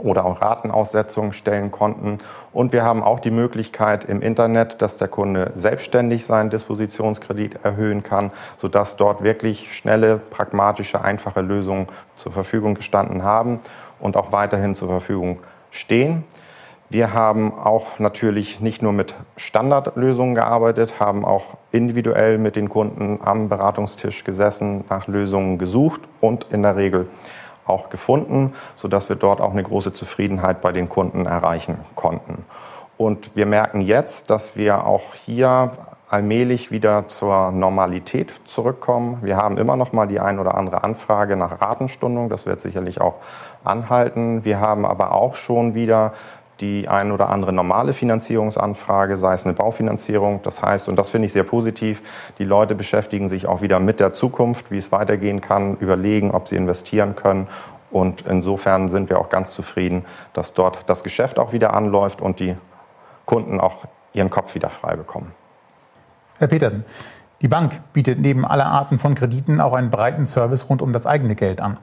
oder 0.00 0.24
auch 0.24 0.40
Ratenaussetzungen 0.40 1.32
stellen 1.32 1.72
konnten. 1.72 2.18
Und 2.52 2.72
wir 2.72 2.84
haben 2.84 3.02
auch 3.02 3.18
die 3.18 3.32
Möglichkeit 3.32 4.04
im 4.04 4.22
Internet, 4.22 4.80
dass 4.80 4.96
der 4.98 5.08
Kunde 5.08 5.50
selbstständig 5.56 6.24
seinen 6.24 6.50
Dispositionskredit 6.50 7.64
erhöhen 7.64 8.04
kann, 8.04 8.30
sodass 8.56 8.96
dort 8.96 9.22
wirklich 9.24 9.74
schnelle, 9.74 10.18
pragmatische, 10.18 11.02
einfache 11.02 11.40
Lösungen 11.40 11.88
zur 12.14 12.30
Verfügung 12.30 12.76
gestanden 12.76 13.24
haben 13.24 13.58
und 13.98 14.16
auch 14.16 14.30
weiterhin 14.30 14.76
zur 14.76 14.88
Verfügung 14.88 15.40
stehen. 15.70 16.24
Wir 16.90 17.12
haben 17.12 17.52
auch 17.52 17.98
natürlich 17.98 18.60
nicht 18.60 18.80
nur 18.80 18.92
mit 18.92 19.14
Standardlösungen 19.36 20.34
gearbeitet, 20.34 21.00
haben 21.00 21.24
auch 21.24 21.58
individuell 21.70 22.38
mit 22.38 22.56
den 22.56 22.70
Kunden 22.70 23.18
am 23.22 23.48
Beratungstisch 23.48 24.24
gesessen, 24.24 24.84
nach 24.88 25.06
Lösungen 25.06 25.58
gesucht 25.58 26.00
und 26.20 26.46
in 26.50 26.62
der 26.62 26.76
Regel 26.76 27.08
auch 27.68 27.88
gefunden, 27.90 28.54
sodass 28.76 29.08
wir 29.08 29.16
dort 29.16 29.40
auch 29.40 29.52
eine 29.52 29.62
große 29.62 29.92
Zufriedenheit 29.92 30.60
bei 30.60 30.72
den 30.72 30.88
Kunden 30.88 31.26
erreichen 31.26 31.78
konnten. 31.94 32.44
Und 32.96 33.36
wir 33.36 33.46
merken 33.46 33.80
jetzt, 33.80 34.30
dass 34.30 34.56
wir 34.56 34.86
auch 34.86 35.14
hier 35.14 35.72
allmählich 36.10 36.70
wieder 36.70 37.06
zur 37.08 37.52
Normalität 37.52 38.32
zurückkommen. 38.44 39.18
Wir 39.22 39.36
haben 39.36 39.58
immer 39.58 39.76
noch 39.76 39.92
mal 39.92 40.06
die 40.06 40.20
ein 40.20 40.38
oder 40.38 40.54
andere 40.56 40.82
Anfrage 40.82 41.36
nach 41.36 41.60
Ratenstundung. 41.60 42.28
Das 42.30 42.46
wird 42.46 42.60
sicherlich 42.60 43.00
auch 43.00 43.16
anhalten. 43.62 44.44
Wir 44.44 44.58
haben 44.58 44.86
aber 44.86 45.12
auch 45.12 45.34
schon 45.34 45.74
wieder 45.74 46.12
die 46.60 46.88
ein 46.88 47.12
oder 47.12 47.28
andere 47.28 47.52
normale 47.52 47.92
Finanzierungsanfrage, 47.92 49.16
sei 49.16 49.34
es 49.34 49.44
eine 49.44 49.54
Baufinanzierung. 49.54 50.40
Das 50.42 50.62
heißt, 50.62 50.88
und 50.88 50.96
das 50.96 51.10
finde 51.10 51.26
ich 51.26 51.32
sehr 51.32 51.44
positiv, 51.44 52.02
die 52.38 52.44
Leute 52.44 52.74
beschäftigen 52.74 53.28
sich 53.28 53.46
auch 53.46 53.62
wieder 53.62 53.80
mit 53.80 54.00
der 54.00 54.12
Zukunft, 54.12 54.70
wie 54.70 54.78
es 54.78 54.92
weitergehen 54.92 55.40
kann, 55.40 55.76
überlegen, 55.76 56.30
ob 56.32 56.48
sie 56.48 56.56
investieren 56.56 57.14
können. 57.16 57.48
Und 57.90 58.22
insofern 58.22 58.88
sind 58.88 59.08
wir 59.08 59.18
auch 59.18 59.28
ganz 59.28 59.54
zufrieden, 59.54 60.04
dass 60.32 60.52
dort 60.52 60.88
das 60.88 61.02
Geschäft 61.04 61.38
auch 61.38 61.52
wieder 61.52 61.74
anläuft 61.74 62.20
und 62.20 62.40
die 62.40 62.56
Kunden 63.24 63.60
auch 63.60 63.84
ihren 64.12 64.30
Kopf 64.30 64.54
wieder 64.54 64.70
frei 64.70 64.96
bekommen. 64.96 65.32
Herr 66.38 66.48
Petersen, 66.48 66.84
die 67.40 67.48
Bank 67.48 67.80
bietet 67.92 68.20
neben 68.20 68.44
aller 68.44 68.66
Arten 68.66 68.98
von 68.98 69.14
Krediten 69.14 69.60
auch 69.60 69.72
einen 69.72 69.90
breiten 69.90 70.26
Service 70.26 70.68
rund 70.68 70.82
um 70.82 70.92
das 70.92 71.06
eigene 71.06 71.34
Geld 71.34 71.60
an. 71.60 71.78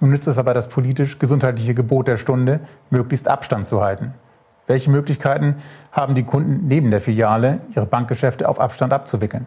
Nun 0.00 0.12
ist 0.12 0.26
es 0.26 0.38
aber 0.38 0.52
das 0.52 0.68
politisch-gesundheitliche 0.68 1.74
Gebot 1.74 2.06
der 2.06 2.16
Stunde, 2.16 2.60
möglichst 2.90 3.28
Abstand 3.28 3.66
zu 3.66 3.82
halten. 3.82 4.14
Welche 4.66 4.90
Möglichkeiten 4.90 5.56
haben 5.92 6.14
die 6.14 6.24
Kunden 6.24 6.66
neben 6.66 6.90
der 6.90 7.00
Filiale, 7.00 7.60
ihre 7.74 7.86
Bankgeschäfte 7.86 8.48
auf 8.48 8.60
Abstand 8.60 8.92
abzuwickeln? 8.92 9.46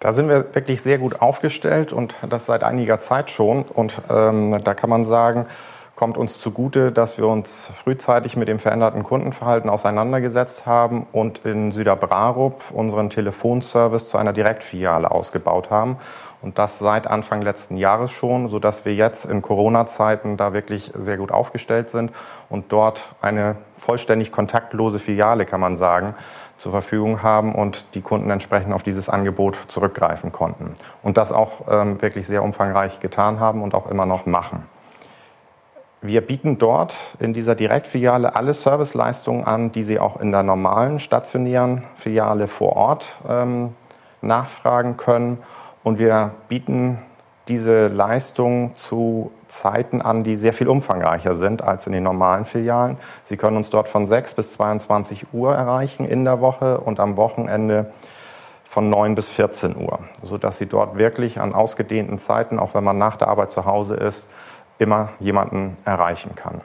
Da 0.00 0.12
sind 0.12 0.28
wir 0.28 0.54
wirklich 0.54 0.80
sehr 0.80 0.98
gut 0.98 1.20
aufgestellt 1.20 1.92
und 1.92 2.14
das 2.28 2.46
seit 2.46 2.62
einiger 2.62 3.00
Zeit 3.00 3.30
schon. 3.30 3.64
Und 3.64 4.00
ähm, 4.08 4.56
da 4.62 4.74
kann 4.74 4.88
man 4.88 5.04
sagen, 5.04 5.46
kommt 5.96 6.16
uns 6.16 6.38
zugute, 6.38 6.92
dass 6.92 7.18
wir 7.18 7.26
uns 7.26 7.66
frühzeitig 7.74 8.36
mit 8.36 8.46
dem 8.46 8.60
veränderten 8.60 9.02
Kundenverhalten 9.02 9.68
auseinandergesetzt 9.68 10.64
haben 10.64 11.08
und 11.10 11.38
in 11.38 11.72
Süderbrarup 11.72 12.70
unseren 12.72 13.10
Telefonservice 13.10 14.08
zu 14.08 14.16
einer 14.16 14.32
Direktfiliale 14.32 15.10
ausgebaut 15.10 15.70
haben 15.70 15.96
und 16.40 16.58
das 16.58 16.78
seit 16.78 17.06
Anfang 17.06 17.42
letzten 17.42 17.76
Jahres 17.76 18.10
schon, 18.10 18.48
sodass 18.48 18.84
wir 18.84 18.94
jetzt 18.94 19.24
in 19.24 19.42
Corona-Zeiten 19.42 20.36
da 20.36 20.52
wirklich 20.52 20.92
sehr 20.96 21.16
gut 21.16 21.32
aufgestellt 21.32 21.88
sind 21.88 22.12
und 22.48 22.72
dort 22.72 23.14
eine 23.20 23.56
vollständig 23.76 24.32
kontaktlose 24.32 24.98
Filiale, 24.98 25.46
kann 25.46 25.60
man 25.60 25.76
sagen, 25.76 26.14
zur 26.56 26.72
Verfügung 26.72 27.22
haben 27.22 27.54
und 27.54 27.94
die 27.94 28.02
Kunden 28.02 28.30
entsprechend 28.30 28.72
auf 28.72 28.82
dieses 28.82 29.08
Angebot 29.08 29.56
zurückgreifen 29.68 30.32
konnten. 30.32 30.74
Und 31.02 31.16
das 31.16 31.32
auch 31.32 31.62
ähm, 31.70 32.00
wirklich 32.02 32.26
sehr 32.26 32.42
umfangreich 32.42 33.00
getan 33.00 33.40
haben 33.40 33.62
und 33.62 33.74
auch 33.74 33.88
immer 33.90 34.06
noch 34.06 34.26
machen. 34.26 34.64
Wir 36.00 36.20
bieten 36.20 36.58
dort 36.58 36.96
in 37.18 37.34
dieser 37.34 37.56
Direktfiliale 37.56 38.36
alle 38.36 38.54
Serviceleistungen 38.54 39.44
an, 39.44 39.72
die 39.72 39.82
Sie 39.82 39.98
auch 39.98 40.20
in 40.20 40.30
der 40.30 40.44
normalen 40.44 41.00
stationären 41.00 41.82
Filiale 41.96 42.46
vor 42.46 42.76
Ort 42.76 43.16
ähm, 43.28 43.72
nachfragen 44.20 44.96
können. 44.96 45.38
Und 45.88 45.98
wir 45.98 46.32
bieten 46.50 46.98
diese 47.48 47.86
Leistung 47.86 48.76
zu 48.76 49.30
Zeiten 49.46 50.02
an, 50.02 50.22
die 50.22 50.36
sehr 50.36 50.52
viel 50.52 50.68
umfangreicher 50.68 51.34
sind 51.34 51.62
als 51.62 51.86
in 51.86 51.94
den 51.94 52.02
normalen 52.02 52.44
Filialen. 52.44 52.98
Sie 53.24 53.38
können 53.38 53.56
uns 53.56 53.70
dort 53.70 53.88
von 53.88 54.06
6 54.06 54.34
bis 54.34 54.52
22 54.52 55.28
Uhr 55.32 55.54
erreichen 55.54 56.04
in 56.04 56.26
der 56.26 56.42
Woche 56.42 56.78
und 56.78 57.00
am 57.00 57.16
Wochenende 57.16 57.90
von 58.64 58.90
9 58.90 59.14
bis 59.14 59.30
14 59.30 59.78
Uhr, 59.78 60.00
sodass 60.22 60.58
Sie 60.58 60.66
dort 60.66 60.98
wirklich 60.98 61.40
an 61.40 61.54
ausgedehnten 61.54 62.18
Zeiten, 62.18 62.58
auch 62.58 62.74
wenn 62.74 62.84
man 62.84 62.98
nach 62.98 63.16
der 63.16 63.28
Arbeit 63.28 63.50
zu 63.50 63.64
Hause 63.64 63.94
ist, 63.94 64.28
immer 64.78 65.08
jemanden 65.20 65.78
erreichen 65.86 66.34
kann. 66.34 66.60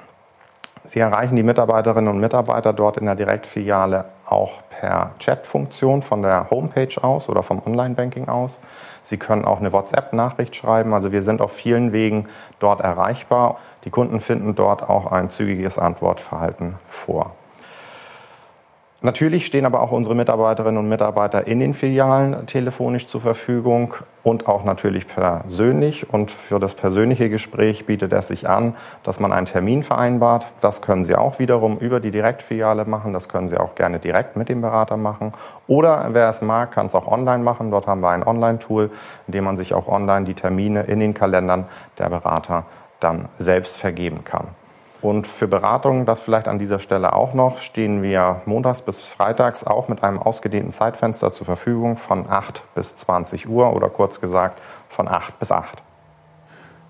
Sie 0.86 1.00
erreichen 1.00 1.38
die 1.38 1.44
Mitarbeiterinnen 1.44 2.10
und 2.10 2.20
Mitarbeiter 2.20 2.74
dort 2.74 2.98
in 2.98 3.06
der 3.06 3.16
Direktfiliale 3.16 4.06
auch 4.26 4.62
per 4.70 5.12
Chat-Funktion 5.18 6.02
von 6.02 6.22
der 6.22 6.50
Homepage 6.50 7.02
aus 7.02 7.30
oder 7.30 7.42
vom 7.42 7.62
Online-Banking 7.66 8.28
aus. 8.28 8.60
Sie 9.02 9.18
können 9.18 9.46
auch 9.46 9.60
eine 9.60 9.72
WhatsApp-Nachricht 9.72 10.56
schreiben. 10.56 10.94
Also 10.94 11.14
wir 11.14 11.22
sind 11.22 11.42
auf 11.42 11.54
vielen 11.54 11.94
Wegen 11.94 12.28
dort 12.60 12.82
erreichbar. 12.82 13.60
Die 13.86 13.92
Kunden 13.92 14.20
finden 14.20 14.56
dort 14.56 14.84
auch 14.90 15.12
ein 15.12 15.30
zügiges 15.30 15.78
Antwortverhalten 15.78 16.76
vor. 16.86 17.32
Natürlich 19.06 19.46
stehen 19.46 19.66
aber 19.66 19.82
auch 19.82 19.92
unsere 19.92 20.16
Mitarbeiterinnen 20.16 20.78
und 20.78 20.88
Mitarbeiter 20.88 21.46
in 21.46 21.60
den 21.60 21.74
Filialen 21.74 22.46
telefonisch 22.46 23.06
zur 23.06 23.20
Verfügung 23.20 23.96
und 24.24 24.48
auch 24.48 24.64
natürlich 24.64 25.10
persönlich. 25.10 26.10
Und 26.14 26.32
für 26.32 26.58
das 26.58 26.74
persönliche 26.74 27.30
Gespräch 27.30 27.86
bietet 27.86 28.14
es 28.14 28.30
sich 28.30 28.48
an, 28.48 28.78
dass 29.04 29.20
man 29.20 29.34
einen 29.34 29.46
Termin 29.46 29.84
vereinbart. 29.84 30.54
Das 30.62 30.82
können 30.82 31.04
Sie 31.04 31.18
auch 31.18 31.38
wiederum 31.38 31.80
über 31.80 32.00
die 32.00 32.12
Direktfiliale 32.12 32.86
machen. 32.86 33.12
Das 33.12 33.28
können 33.28 33.50
Sie 33.50 33.58
auch 33.58 33.76
gerne 33.76 34.00
direkt 34.00 34.38
mit 34.38 34.48
dem 34.48 34.62
Berater 34.62 34.96
machen. 34.96 35.34
Oder 35.68 36.08
wer 36.14 36.30
es 36.30 36.42
mag, 36.42 36.72
kann 36.72 36.86
es 36.86 36.96
auch 36.96 37.06
online 37.06 37.44
machen. 37.44 37.72
Dort 37.72 37.88
haben 37.88 38.00
wir 38.00 38.12
ein 38.12 38.26
Online-Tool, 38.26 38.90
in 39.28 39.34
dem 39.34 39.44
man 39.44 39.58
sich 39.58 39.74
auch 39.74 39.90
online 39.90 40.26
die 40.26 40.34
Termine 40.34 40.84
in 40.84 41.02
den 41.02 41.14
Kalendern 41.14 41.66
der 41.98 42.08
Berater 42.08 42.68
dann 43.02 43.28
selbst 43.38 43.76
vergeben 43.76 44.24
kann. 44.24 44.48
Und 45.04 45.28
für 45.28 45.50
Beratungen, 45.50 46.06
das 46.06 46.22
vielleicht 46.22 46.48
an 46.48 46.60
dieser 46.60 46.80
Stelle 46.80 47.12
auch 47.12 47.34
noch, 47.34 47.58
stehen 47.60 48.02
wir 48.02 48.42
montags 48.46 48.82
bis 48.82 49.02
freitags 49.02 49.66
auch 49.66 49.90
mit 49.90 50.02
einem 50.02 50.18
ausgedehnten 50.18 50.72
Zeitfenster 50.72 51.34
zur 51.34 51.46
Verfügung 51.46 51.98
von 51.98 52.26
8 52.30 52.64
bis 52.74 52.96
20 52.96 53.50
Uhr 53.50 53.74
oder 53.76 53.90
kurz 53.90 54.22
gesagt 54.22 54.62
von 54.88 55.10
8 55.10 55.38
bis 55.40 55.52
8. 55.52 55.84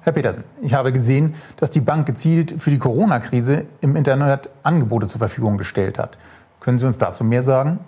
Herr 0.01 0.13
Petersen, 0.13 0.43
ich 0.61 0.75
habe 0.75 0.93
gesehen, 0.93 1.33
dass 1.57 1.71
die 1.71 1.79
Bank 1.79 2.05
gezielt 2.05 2.53
für 2.61 2.69
die 2.69 2.77
Corona-Krise 2.77 3.65
im 3.81 3.95
Internet 3.95 4.51
Angebote 4.61 5.07
zur 5.07 5.17
Verfügung 5.17 5.57
gestellt 5.57 5.97
hat. 5.97 6.19
Können 6.59 6.77
Sie 6.77 6.85
uns 6.85 6.99
dazu 6.99 7.23
mehr 7.23 7.41
sagen? 7.41 7.79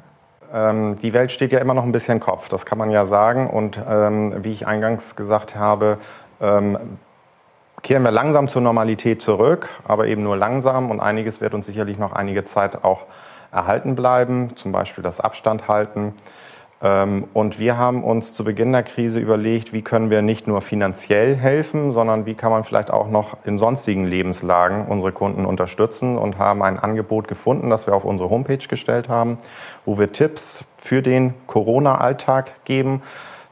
Ähm, 0.52 0.98
die 0.98 1.14
Welt 1.14 1.32
steht 1.32 1.52
ja 1.52 1.60
immer 1.60 1.76
noch 1.76 1.84
ein 1.84 1.92
bisschen 1.92 2.20
Kopf, 2.20 2.50
das 2.50 2.66
kann 2.66 2.80
man 2.80 2.90
ja 2.90 3.06
sagen. 3.06 3.48
Und 3.48 3.80
ähm, 3.88 4.44
wie 4.44 4.54
ich 4.54 4.66
eingangs 4.66 5.16
gesagt 5.16 5.56
habe, 5.56 6.00
ähm, 6.42 6.80
kehren 7.86 8.02
wir 8.02 8.10
langsam 8.10 8.48
zur 8.48 8.64
Normalität 8.64 9.22
zurück, 9.22 9.70
aber 9.88 10.08
eben 10.08 10.24
nur 10.24 10.36
langsam 10.36 10.90
und 10.90 11.00
einiges 11.00 11.40
wird 11.40 11.54
uns 11.54 11.68
sicherlich 11.68 12.00
noch 12.00 12.14
einige 12.14 12.44
Zeit 12.44 12.84
auch 12.84 13.04
erhalten 13.52 13.96
bleiben, 13.96 14.56
zum 14.56 14.72
Beispiel 14.72 15.04
das 15.04 15.20
Abstand 15.22 15.68
halten. 15.68 16.16
Ähm, 16.82 17.26
und 17.34 17.60
wir 17.60 17.78
haben 17.78 18.04
uns 18.04 18.34
zu 18.34 18.44
Beginn 18.44 18.72
der 18.72 18.82
Krise 18.82 19.20
überlegt, 19.20 19.72
wie 19.72 19.84
können 19.84 20.10
wir 20.10 20.24
nicht 20.24 20.48
nur 20.48 20.62
finanziell 20.62 21.36
helfen, 21.36 21.92
sondern 21.92 22.26
wie 22.26 22.34
kann 22.34 22.50
man 22.50 22.64
vielleicht 22.64 22.90
auch 22.90 23.08
noch 23.08 23.38
in 23.46 23.60
sonstigen 23.60 24.06
Lebenslagen 24.06 24.88
unsere 24.88 25.12
Kunden 25.12 25.46
unterstützen 25.46 26.18
und 26.18 26.40
haben 26.40 26.64
ein 26.64 26.80
Angebot 26.80 27.28
gefunden, 27.28 27.70
das 27.70 27.86
wir 27.86 27.94
auf 27.94 28.04
unsere 28.04 28.32
Homepage 28.32 28.68
gestellt 28.68 29.10
haben, 29.10 29.38
wo 29.86 30.00
wir 30.00 30.12
Tipps 30.12 30.66
für 30.78 31.04
den 31.04 31.36
Corona-Alltag 31.46 32.66
geben. 32.66 33.04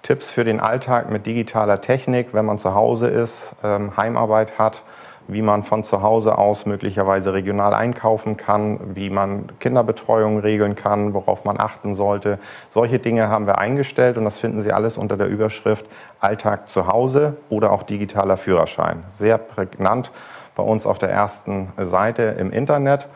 Tipps 0.03 0.29
für 0.29 0.43
den 0.43 0.59
Alltag 0.59 1.09
mit 1.09 1.25
digitaler 1.25 1.79
Technik, 1.79 2.33
wenn 2.33 2.45
man 2.45 2.59
zu 2.59 2.75
Hause 2.75 3.07
ist, 3.07 3.55
ähm, 3.63 3.95
Heimarbeit 3.95 4.59
hat, 4.59 4.83
wie 5.29 5.41
man 5.41 5.63
von 5.63 5.85
zu 5.85 6.01
Hause 6.01 6.37
aus 6.37 6.65
möglicherweise 6.65 7.33
regional 7.33 7.73
einkaufen 7.73 8.35
kann, 8.35 8.95
wie 8.95 9.09
man 9.09 9.47
Kinderbetreuung 9.61 10.39
regeln 10.39 10.75
kann, 10.75 11.13
worauf 11.13 11.45
man 11.45 11.57
achten 11.57 11.93
sollte. 11.93 12.37
Solche 12.69 12.99
Dinge 12.99 13.29
haben 13.29 13.47
wir 13.47 13.59
eingestellt 13.59 14.17
und 14.17 14.25
das 14.25 14.39
finden 14.39 14.59
Sie 14.59 14.73
alles 14.73 14.97
unter 14.97 15.15
der 15.15 15.27
Überschrift 15.27 15.85
Alltag 16.19 16.67
zu 16.67 16.87
Hause 16.87 17.37
oder 17.49 17.71
auch 17.71 17.83
digitaler 17.83 18.35
Führerschein. 18.35 19.05
Sehr 19.09 19.37
prägnant 19.37 20.11
bei 20.55 20.63
uns 20.63 20.85
auf 20.85 20.99
der 20.99 21.11
ersten 21.11 21.71
Seite 21.77 22.23
im 22.23 22.51
Internet. 22.51 23.07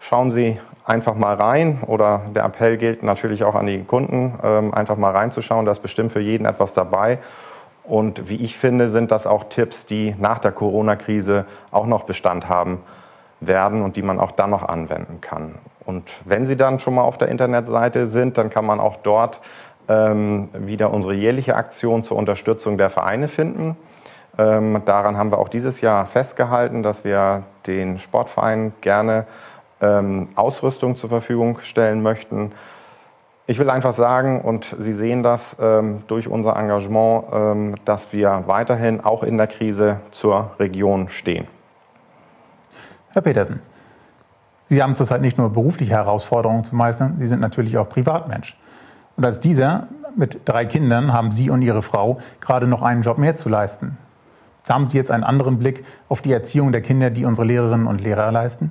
Schauen 0.00 0.32
Sie 0.32 0.58
einfach 0.84 1.14
mal 1.14 1.34
rein 1.34 1.78
oder 1.86 2.22
der 2.34 2.44
Appell 2.44 2.76
gilt 2.76 3.02
natürlich 3.02 3.44
auch 3.44 3.54
an 3.54 3.66
die 3.66 3.82
Kunden, 3.84 4.34
ähm, 4.42 4.74
einfach 4.74 4.96
mal 4.96 5.12
reinzuschauen. 5.12 5.66
Da 5.66 5.72
ist 5.72 5.80
bestimmt 5.80 6.12
für 6.12 6.20
jeden 6.20 6.44
etwas 6.44 6.74
dabei. 6.74 7.18
Und 7.84 8.28
wie 8.28 8.36
ich 8.36 8.56
finde, 8.56 8.88
sind 8.88 9.10
das 9.10 9.26
auch 9.26 9.44
Tipps, 9.44 9.86
die 9.86 10.14
nach 10.18 10.38
der 10.38 10.52
Corona-Krise 10.52 11.46
auch 11.70 11.86
noch 11.86 12.04
Bestand 12.04 12.48
haben 12.48 12.80
werden 13.40 13.82
und 13.82 13.96
die 13.96 14.02
man 14.02 14.20
auch 14.20 14.30
dann 14.30 14.50
noch 14.50 14.62
anwenden 14.62 15.20
kann. 15.20 15.56
Und 15.84 16.10
wenn 16.24 16.46
Sie 16.46 16.56
dann 16.56 16.78
schon 16.78 16.94
mal 16.94 17.02
auf 17.02 17.18
der 17.18 17.28
Internetseite 17.28 18.06
sind, 18.06 18.38
dann 18.38 18.50
kann 18.50 18.64
man 18.64 18.78
auch 18.78 18.96
dort 18.98 19.40
ähm, 19.88 20.48
wieder 20.52 20.92
unsere 20.92 21.14
jährliche 21.14 21.56
Aktion 21.56 22.04
zur 22.04 22.16
Unterstützung 22.16 22.78
der 22.78 22.88
Vereine 22.88 23.26
finden. 23.26 23.76
Ähm, 24.38 24.82
daran 24.84 25.16
haben 25.16 25.30
wir 25.32 25.38
auch 25.38 25.48
dieses 25.48 25.80
Jahr 25.80 26.06
festgehalten, 26.06 26.82
dass 26.82 27.04
wir 27.04 27.42
den 27.66 27.98
Sportvereinen 27.98 28.72
gerne 28.80 29.26
ähm, 29.82 30.28
Ausrüstung 30.36 30.96
zur 30.96 31.10
Verfügung 31.10 31.58
stellen 31.62 32.02
möchten 32.02 32.52
ich 33.46 33.58
will 33.58 33.70
einfach 33.70 33.92
sagen, 33.92 34.40
und 34.40 34.74
Sie 34.78 34.92
sehen 34.92 35.22
das 35.22 35.56
ähm, 35.60 36.04
durch 36.06 36.28
unser 36.28 36.56
Engagement, 36.56 37.24
ähm, 37.32 37.74
dass 37.84 38.12
wir 38.12 38.44
weiterhin 38.46 39.00
auch 39.00 39.22
in 39.22 39.36
der 39.36 39.48
Krise 39.48 40.00
zur 40.10 40.52
Region 40.58 41.08
stehen. 41.08 41.46
Herr 43.10 43.22
Petersen, 43.22 43.60
Sie 44.66 44.82
haben 44.82 44.96
zurzeit 44.96 45.20
nicht 45.20 45.38
nur 45.38 45.50
berufliche 45.50 45.92
Herausforderungen 45.92 46.64
zu 46.64 46.76
meistern, 46.76 47.16
Sie 47.18 47.26
sind 47.26 47.40
natürlich 47.40 47.76
auch 47.76 47.88
Privatmensch. 47.88 48.56
Und 49.16 49.24
als 49.24 49.40
dieser 49.40 49.88
mit 50.16 50.40
drei 50.44 50.64
Kindern 50.64 51.12
haben 51.12 51.30
Sie 51.30 51.50
und 51.50 51.62
Ihre 51.62 51.82
Frau 51.82 52.20
gerade 52.40 52.66
noch 52.66 52.82
einen 52.82 53.02
Job 53.02 53.18
mehr 53.18 53.36
zu 53.36 53.48
leisten. 53.48 53.98
Haben 54.68 54.86
Sie 54.86 54.96
jetzt 54.96 55.10
einen 55.10 55.24
anderen 55.24 55.58
Blick 55.58 55.84
auf 56.08 56.22
die 56.22 56.32
Erziehung 56.32 56.70
der 56.70 56.80
Kinder, 56.80 57.10
die 57.10 57.24
unsere 57.24 57.46
Lehrerinnen 57.46 57.88
und 57.88 58.00
Lehrer 58.00 58.30
leisten? 58.30 58.70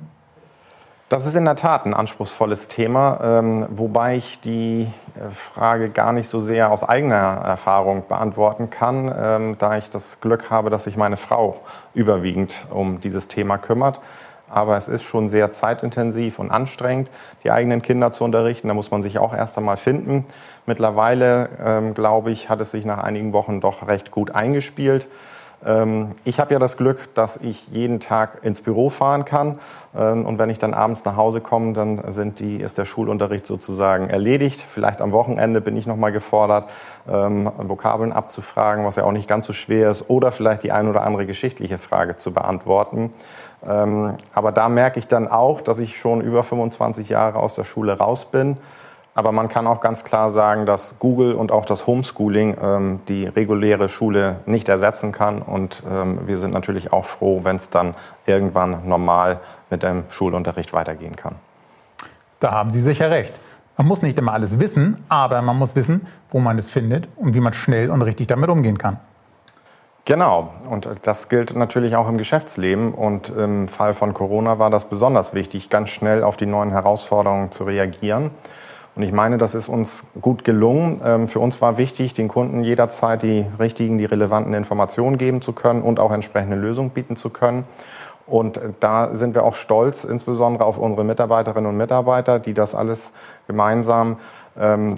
Das 1.12 1.26
ist 1.26 1.34
in 1.34 1.44
der 1.44 1.56
Tat 1.56 1.84
ein 1.84 1.92
anspruchsvolles 1.92 2.68
Thema, 2.68 3.20
ähm, 3.22 3.66
wobei 3.68 4.16
ich 4.16 4.40
die 4.40 4.88
äh, 5.14 5.30
Frage 5.30 5.90
gar 5.90 6.14
nicht 6.14 6.26
so 6.26 6.40
sehr 6.40 6.70
aus 6.70 6.82
eigener 6.82 7.16
Erfahrung 7.16 8.04
beantworten 8.08 8.70
kann, 8.70 9.14
ähm, 9.14 9.56
da 9.58 9.76
ich 9.76 9.90
das 9.90 10.22
Glück 10.22 10.48
habe, 10.48 10.70
dass 10.70 10.84
sich 10.84 10.96
meine 10.96 11.18
Frau 11.18 11.60
überwiegend 11.92 12.66
um 12.70 13.02
dieses 13.02 13.28
Thema 13.28 13.58
kümmert. 13.58 14.00
Aber 14.48 14.78
es 14.78 14.88
ist 14.88 15.02
schon 15.02 15.28
sehr 15.28 15.52
zeitintensiv 15.52 16.38
und 16.38 16.50
anstrengend, 16.50 17.10
die 17.44 17.50
eigenen 17.50 17.82
Kinder 17.82 18.14
zu 18.14 18.24
unterrichten. 18.24 18.68
Da 18.68 18.72
muss 18.72 18.90
man 18.90 19.02
sich 19.02 19.18
auch 19.18 19.34
erst 19.34 19.58
einmal 19.58 19.76
finden. 19.76 20.24
Mittlerweile, 20.64 21.50
ähm, 21.62 21.92
glaube 21.92 22.30
ich, 22.30 22.48
hat 22.48 22.62
es 22.62 22.70
sich 22.70 22.86
nach 22.86 23.02
einigen 23.04 23.34
Wochen 23.34 23.60
doch 23.60 23.86
recht 23.86 24.12
gut 24.12 24.34
eingespielt. 24.34 25.08
Ähm, 25.64 26.10
ich 26.24 26.40
habe 26.40 26.52
ja 26.52 26.58
das 26.58 26.76
Glück, 26.76 27.14
dass 27.14 27.36
ich 27.36 27.68
jeden 27.68 28.00
Tag 28.00 28.40
ins 28.42 28.60
Büro 28.60 28.90
fahren 28.90 29.24
kann. 29.24 29.58
Ähm, 29.96 30.26
und 30.26 30.38
wenn 30.38 30.50
ich 30.50 30.58
dann 30.58 30.74
abends 30.74 31.04
nach 31.04 31.16
Hause 31.16 31.40
komme, 31.40 31.72
dann 31.72 32.12
sind 32.12 32.40
die, 32.40 32.56
ist 32.56 32.78
der 32.78 32.84
Schulunterricht 32.84 33.46
sozusagen 33.46 34.08
erledigt. 34.08 34.62
Vielleicht 34.62 35.00
am 35.00 35.12
Wochenende 35.12 35.60
bin 35.60 35.76
ich 35.76 35.86
nochmal 35.86 36.12
gefordert, 36.12 36.70
ähm, 37.10 37.50
Vokabeln 37.58 38.12
abzufragen, 38.12 38.84
was 38.84 38.96
ja 38.96 39.04
auch 39.04 39.12
nicht 39.12 39.28
ganz 39.28 39.46
so 39.46 39.52
schwer 39.52 39.90
ist, 39.90 40.08
oder 40.08 40.32
vielleicht 40.32 40.62
die 40.62 40.72
ein 40.72 40.88
oder 40.88 41.04
andere 41.04 41.26
geschichtliche 41.26 41.78
Frage 41.78 42.16
zu 42.16 42.32
beantworten. 42.32 43.12
Aber 43.64 44.50
da 44.52 44.68
merke 44.68 44.98
ich 44.98 45.06
dann 45.06 45.28
auch, 45.28 45.60
dass 45.60 45.78
ich 45.78 45.96
schon 45.96 46.20
über 46.20 46.42
25 46.42 47.08
Jahre 47.10 47.38
aus 47.38 47.54
der 47.54 47.62
Schule 47.62 47.96
raus 47.96 48.24
bin 48.24 48.56
aber 49.14 49.32
man 49.32 49.48
kann 49.48 49.66
auch 49.66 49.80
ganz 49.80 50.04
klar 50.04 50.30
sagen, 50.30 50.64
dass 50.64 50.98
Google 50.98 51.34
und 51.34 51.52
auch 51.52 51.66
das 51.66 51.86
Homeschooling 51.86 52.56
ähm, 52.62 53.00
die 53.08 53.26
reguläre 53.26 53.88
Schule 53.88 54.36
nicht 54.46 54.68
ersetzen 54.68 55.12
kann. 55.12 55.42
Und 55.42 55.82
ähm, 55.90 56.20
wir 56.26 56.38
sind 56.38 56.52
natürlich 56.52 56.92
auch 56.92 57.04
froh, 57.04 57.40
wenn 57.42 57.56
es 57.56 57.68
dann 57.68 57.94
irgendwann 58.24 58.88
normal 58.88 59.40
mit 59.68 59.82
dem 59.82 60.04
Schulunterricht 60.08 60.72
weitergehen 60.72 61.16
kann. 61.16 61.36
Da 62.40 62.52
haben 62.52 62.70
Sie 62.70 62.80
sicher 62.80 63.10
recht. 63.10 63.38
Man 63.76 63.86
muss 63.86 64.02
nicht 64.02 64.18
immer 64.18 64.32
alles 64.32 64.58
wissen, 64.58 65.04
aber 65.08 65.42
man 65.42 65.58
muss 65.58 65.76
wissen, 65.76 66.06
wo 66.30 66.40
man 66.40 66.58
es 66.58 66.70
findet 66.70 67.08
und 67.16 67.34
wie 67.34 67.40
man 67.40 67.52
schnell 67.52 67.90
und 67.90 68.02
richtig 68.02 68.26
damit 68.26 68.48
umgehen 68.50 68.78
kann. 68.78 68.98
Genau, 70.04 70.52
und 70.68 70.88
das 71.02 71.28
gilt 71.28 71.54
natürlich 71.54 71.94
auch 71.94 72.08
im 72.08 72.18
Geschäftsleben. 72.18 72.92
Und 72.92 73.28
im 73.28 73.68
Fall 73.68 73.94
von 73.94 74.14
Corona 74.14 74.58
war 74.58 74.68
das 74.68 74.88
besonders 74.88 75.32
wichtig, 75.32 75.70
ganz 75.70 75.90
schnell 75.90 76.24
auf 76.24 76.36
die 76.36 76.46
neuen 76.46 76.70
Herausforderungen 76.70 77.52
zu 77.52 77.64
reagieren. 77.64 78.30
Und 78.94 79.02
ich 79.02 79.12
meine, 79.12 79.38
das 79.38 79.54
ist 79.54 79.68
uns 79.68 80.04
gut 80.20 80.44
gelungen. 80.44 81.00
Ähm, 81.04 81.28
für 81.28 81.40
uns 81.40 81.60
war 81.60 81.78
wichtig, 81.78 82.12
den 82.14 82.28
Kunden 82.28 82.62
jederzeit 82.62 83.22
die 83.22 83.46
richtigen, 83.58 83.98
die 83.98 84.04
relevanten 84.04 84.52
Informationen 84.54 85.16
geben 85.16 85.40
zu 85.40 85.52
können 85.52 85.82
und 85.82 85.98
auch 85.98 86.12
entsprechende 86.12 86.56
Lösungen 86.56 86.90
bieten 86.90 87.16
zu 87.16 87.30
können. 87.30 87.64
Und 88.26 88.60
da 88.80 89.14
sind 89.14 89.34
wir 89.34 89.44
auch 89.44 89.54
stolz, 89.54 90.04
insbesondere 90.04 90.64
auf 90.64 90.78
unsere 90.78 91.04
Mitarbeiterinnen 91.04 91.68
und 91.70 91.76
Mitarbeiter, 91.76 92.38
die 92.38 92.54
das 92.54 92.74
alles 92.74 93.12
gemeinsam 93.46 94.18
ähm, 94.58 94.96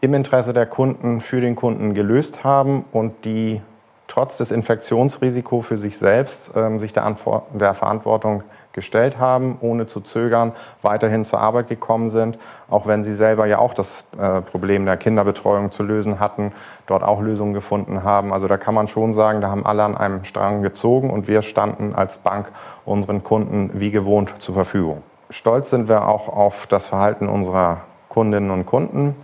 im 0.00 0.14
Interesse 0.14 0.52
der 0.52 0.66
Kunden 0.66 1.20
für 1.20 1.40
den 1.40 1.56
Kunden 1.56 1.94
gelöst 1.94 2.44
haben 2.44 2.84
und 2.92 3.24
die 3.24 3.62
trotz 4.06 4.38
des 4.38 4.50
Infektionsrisikos 4.50 5.66
für 5.66 5.78
sich 5.78 5.98
selbst 5.98 6.52
ähm, 6.56 6.78
sich 6.78 6.92
der, 6.92 7.04
Antwort, 7.04 7.44
der 7.52 7.74
Verantwortung 7.74 8.42
gestellt 8.78 9.18
haben, 9.18 9.58
ohne 9.60 9.86
zu 9.86 10.00
zögern, 10.00 10.52
weiterhin 10.82 11.24
zur 11.24 11.40
Arbeit 11.40 11.68
gekommen 11.68 12.10
sind, 12.10 12.38
auch 12.70 12.86
wenn 12.86 13.02
sie 13.02 13.12
selber 13.12 13.46
ja 13.46 13.58
auch 13.58 13.74
das 13.74 14.06
äh, 14.16 14.40
Problem 14.40 14.86
der 14.86 14.96
Kinderbetreuung 14.96 15.72
zu 15.72 15.82
lösen 15.82 16.20
hatten, 16.20 16.52
dort 16.86 17.02
auch 17.02 17.20
Lösungen 17.20 17.54
gefunden 17.54 18.04
haben. 18.04 18.32
Also 18.32 18.46
da 18.46 18.56
kann 18.56 18.74
man 18.74 18.86
schon 18.86 19.12
sagen, 19.14 19.40
da 19.40 19.50
haben 19.50 19.66
alle 19.66 19.82
an 19.82 19.96
einem 19.96 20.24
Strang 20.24 20.62
gezogen 20.62 21.10
und 21.10 21.26
wir 21.26 21.42
standen 21.42 21.94
als 21.94 22.18
Bank 22.18 22.52
unseren 22.84 23.24
Kunden 23.24 23.70
wie 23.74 23.90
gewohnt 23.90 24.40
zur 24.40 24.54
Verfügung. 24.54 25.02
Stolz 25.30 25.70
sind 25.70 25.88
wir 25.88 26.06
auch 26.06 26.28
auf 26.28 26.66
das 26.66 26.88
Verhalten 26.88 27.28
unserer 27.28 27.82
Kundinnen 28.08 28.50
und 28.50 28.64
Kunden, 28.64 29.14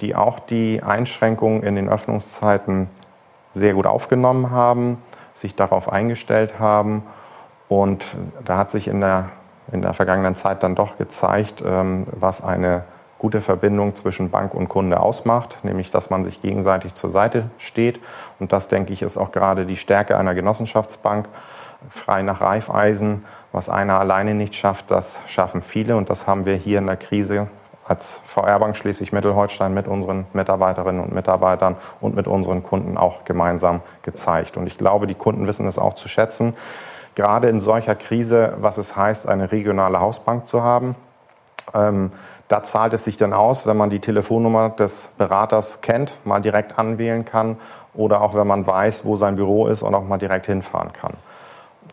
die 0.00 0.14
auch 0.14 0.38
die 0.38 0.82
Einschränkungen 0.82 1.62
in 1.62 1.76
den 1.76 1.88
Öffnungszeiten 1.88 2.88
sehr 3.54 3.74
gut 3.74 3.86
aufgenommen 3.86 4.50
haben, 4.50 4.98
sich 5.32 5.54
darauf 5.54 5.90
eingestellt 5.90 6.58
haben. 6.58 7.02
Und 7.68 8.06
da 8.44 8.58
hat 8.58 8.70
sich 8.70 8.88
in 8.88 9.00
der, 9.00 9.30
in 9.72 9.82
der 9.82 9.94
vergangenen 9.94 10.34
Zeit 10.34 10.62
dann 10.62 10.74
doch 10.74 10.96
gezeigt, 10.96 11.62
ähm, 11.66 12.04
was 12.12 12.42
eine 12.42 12.84
gute 13.18 13.40
Verbindung 13.40 13.94
zwischen 13.94 14.30
Bank 14.30 14.52
und 14.52 14.68
Kunde 14.68 15.00
ausmacht, 15.00 15.60
nämlich 15.62 15.90
dass 15.90 16.10
man 16.10 16.24
sich 16.24 16.42
gegenseitig 16.42 16.92
zur 16.92 17.08
Seite 17.08 17.48
steht. 17.58 18.00
Und 18.38 18.52
das, 18.52 18.68
denke 18.68 18.92
ich, 18.92 19.00
ist 19.00 19.16
auch 19.16 19.32
gerade 19.32 19.64
die 19.64 19.76
Stärke 19.76 20.18
einer 20.18 20.34
Genossenschaftsbank, 20.34 21.28
frei 21.88 22.22
nach 22.22 22.42
Reifeisen. 22.42 23.24
Was 23.50 23.70
einer 23.70 23.98
alleine 23.98 24.34
nicht 24.34 24.54
schafft, 24.54 24.90
das 24.90 25.20
schaffen 25.26 25.62
viele. 25.62 25.96
Und 25.96 26.10
das 26.10 26.26
haben 26.26 26.44
wir 26.44 26.56
hier 26.56 26.78
in 26.80 26.86
der 26.86 26.98
Krise 26.98 27.48
als 27.86 28.20
VR-Bank 28.26 28.76
Schleswig-Mittelholstein 28.76 29.72
mit 29.72 29.88
unseren 29.88 30.26
Mitarbeiterinnen 30.32 31.02
und 31.02 31.14
Mitarbeitern 31.14 31.76
und 32.00 32.14
mit 32.14 32.26
unseren 32.26 32.62
Kunden 32.62 32.96
auch 32.96 33.24
gemeinsam 33.24 33.80
gezeigt. 34.02 34.56
Und 34.56 34.66
ich 34.66 34.78
glaube, 34.78 35.06
die 35.06 35.14
Kunden 35.14 35.46
wissen 35.46 35.66
es 35.66 35.78
auch 35.78 35.94
zu 35.94 36.08
schätzen, 36.08 36.54
gerade 37.14 37.48
in 37.48 37.60
solcher 37.60 37.94
Krise, 37.94 38.54
was 38.58 38.78
es 38.78 38.96
heißt, 38.96 39.28
eine 39.28 39.52
regionale 39.52 40.00
Hausbank 40.00 40.48
zu 40.48 40.62
haben. 40.62 40.96
Ähm, 41.72 42.12
da 42.48 42.62
zahlt 42.62 42.92
es 42.92 43.04
sich 43.04 43.16
dann 43.16 43.32
aus, 43.32 43.66
wenn 43.66 43.76
man 43.76 43.90
die 43.90 44.00
Telefonnummer 44.00 44.70
des 44.70 45.08
Beraters 45.16 45.80
kennt, 45.80 46.18
mal 46.24 46.40
direkt 46.40 46.78
anwählen 46.78 47.24
kann 47.24 47.56
oder 47.94 48.20
auch 48.20 48.34
wenn 48.34 48.46
man 48.46 48.66
weiß, 48.66 49.04
wo 49.04 49.16
sein 49.16 49.36
Büro 49.36 49.66
ist 49.66 49.82
und 49.82 49.94
auch 49.94 50.04
mal 50.04 50.18
direkt 50.18 50.46
hinfahren 50.46 50.92
kann. 50.92 51.14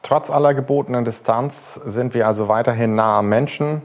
Trotz 0.03 0.29
aller 0.29 0.53
gebotenen 0.53 1.05
Distanz 1.05 1.75
sind 1.85 2.13
wir 2.13 2.27
also 2.27 2.47
weiterhin 2.47 2.95
nah 2.95 3.19
am 3.19 3.29
Menschen. 3.29 3.81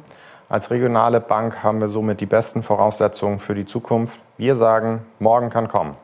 Als 0.48 0.70
regionale 0.70 1.20
Bank 1.20 1.62
haben 1.62 1.80
wir 1.80 1.88
somit 1.88 2.20
die 2.20 2.26
besten 2.26 2.62
Voraussetzungen 2.62 3.38
für 3.38 3.54
die 3.54 3.66
Zukunft. 3.66 4.20
Wir 4.38 4.54
sagen, 4.54 5.04
morgen 5.18 5.50
kann 5.50 5.68
kommen. 5.68 5.96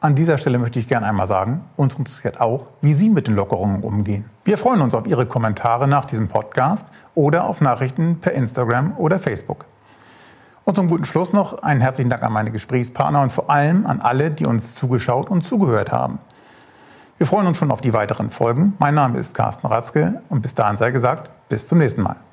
An 0.00 0.14
dieser 0.14 0.38
Stelle 0.38 0.58
möchte 0.58 0.78
ich 0.78 0.86
gerne 0.86 1.06
einmal 1.06 1.26
sagen, 1.26 1.64
uns 1.74 1.96
interessiert 1.96 2.40
auch, 2.40 2.66
wie 2.80 2.94
Sie 2.94 3.08
mit 3.08 3.26
den 3.26 3.34
Lockerungen 3.34 3.82
umgehen. 3.82 4.26
Wir 4.44 4.56
freuen 4.56 4.80
uns 4.80 4.94
auf 4.94 5.08
Ihre 5.08 5.26
Kommentare 5.26 5.88
nach 5.88 6.04
diesem 6.04 6.28
Podcast 6.28 6.86
oder 7.16 7.46
auf 7.46 7.60
Nachrichten 7.60 8.20
per 8.20 8.32
Instagram 8.32 8.96
oder 8.96 9.18
Facebook. 9.18 9.64
Und 10.62 10.76
zum 10.76 10.88
guten 10.88 11.04
Schluss 11.04 11.32
noch 11.32 11.64
einen 11.64 11.80
herzlichen 11.80 12.10
Dank 12.10 12.22
an 12.22 12.32
meine 12.32 12.52
Gesprächspartner 12.52 13.22
und 13.22 13.32
vor 13.32 13.50
allem 13.50 13.86
an 13.86 14.00
alle, 14.00 14.30
die 14.30 14.46
uns 14.46 14.76
zugeschaut 14.76 15.30
und 15.30 15.42
zugehört 15.42 15.90
haben. 15.90 16.20
Wir 17.16 17.26
freuen 17.26 17.48
uns 17.48 17.58
schon 17.58 17.72
auf 17.72 17.80
die 17.80 17.92
weiteren 17.92 18.30
Folgen. 18.30 18.74
Mein 18.78 18.94
Name 18.94 19.18
ist 19.18 19.34
Carsten 19.34 19.66
Ratzke 19.66 20.22
und 20.28 20.42
bis 20.42 20.54
dahin 20.54 20.76
sei 20.76 20.92
gesagt, 20.92 21.28
bis 21.48 21.66
zum 21.66 21.78
nächsten 21.78 22.02
Mal. 22.02 22.27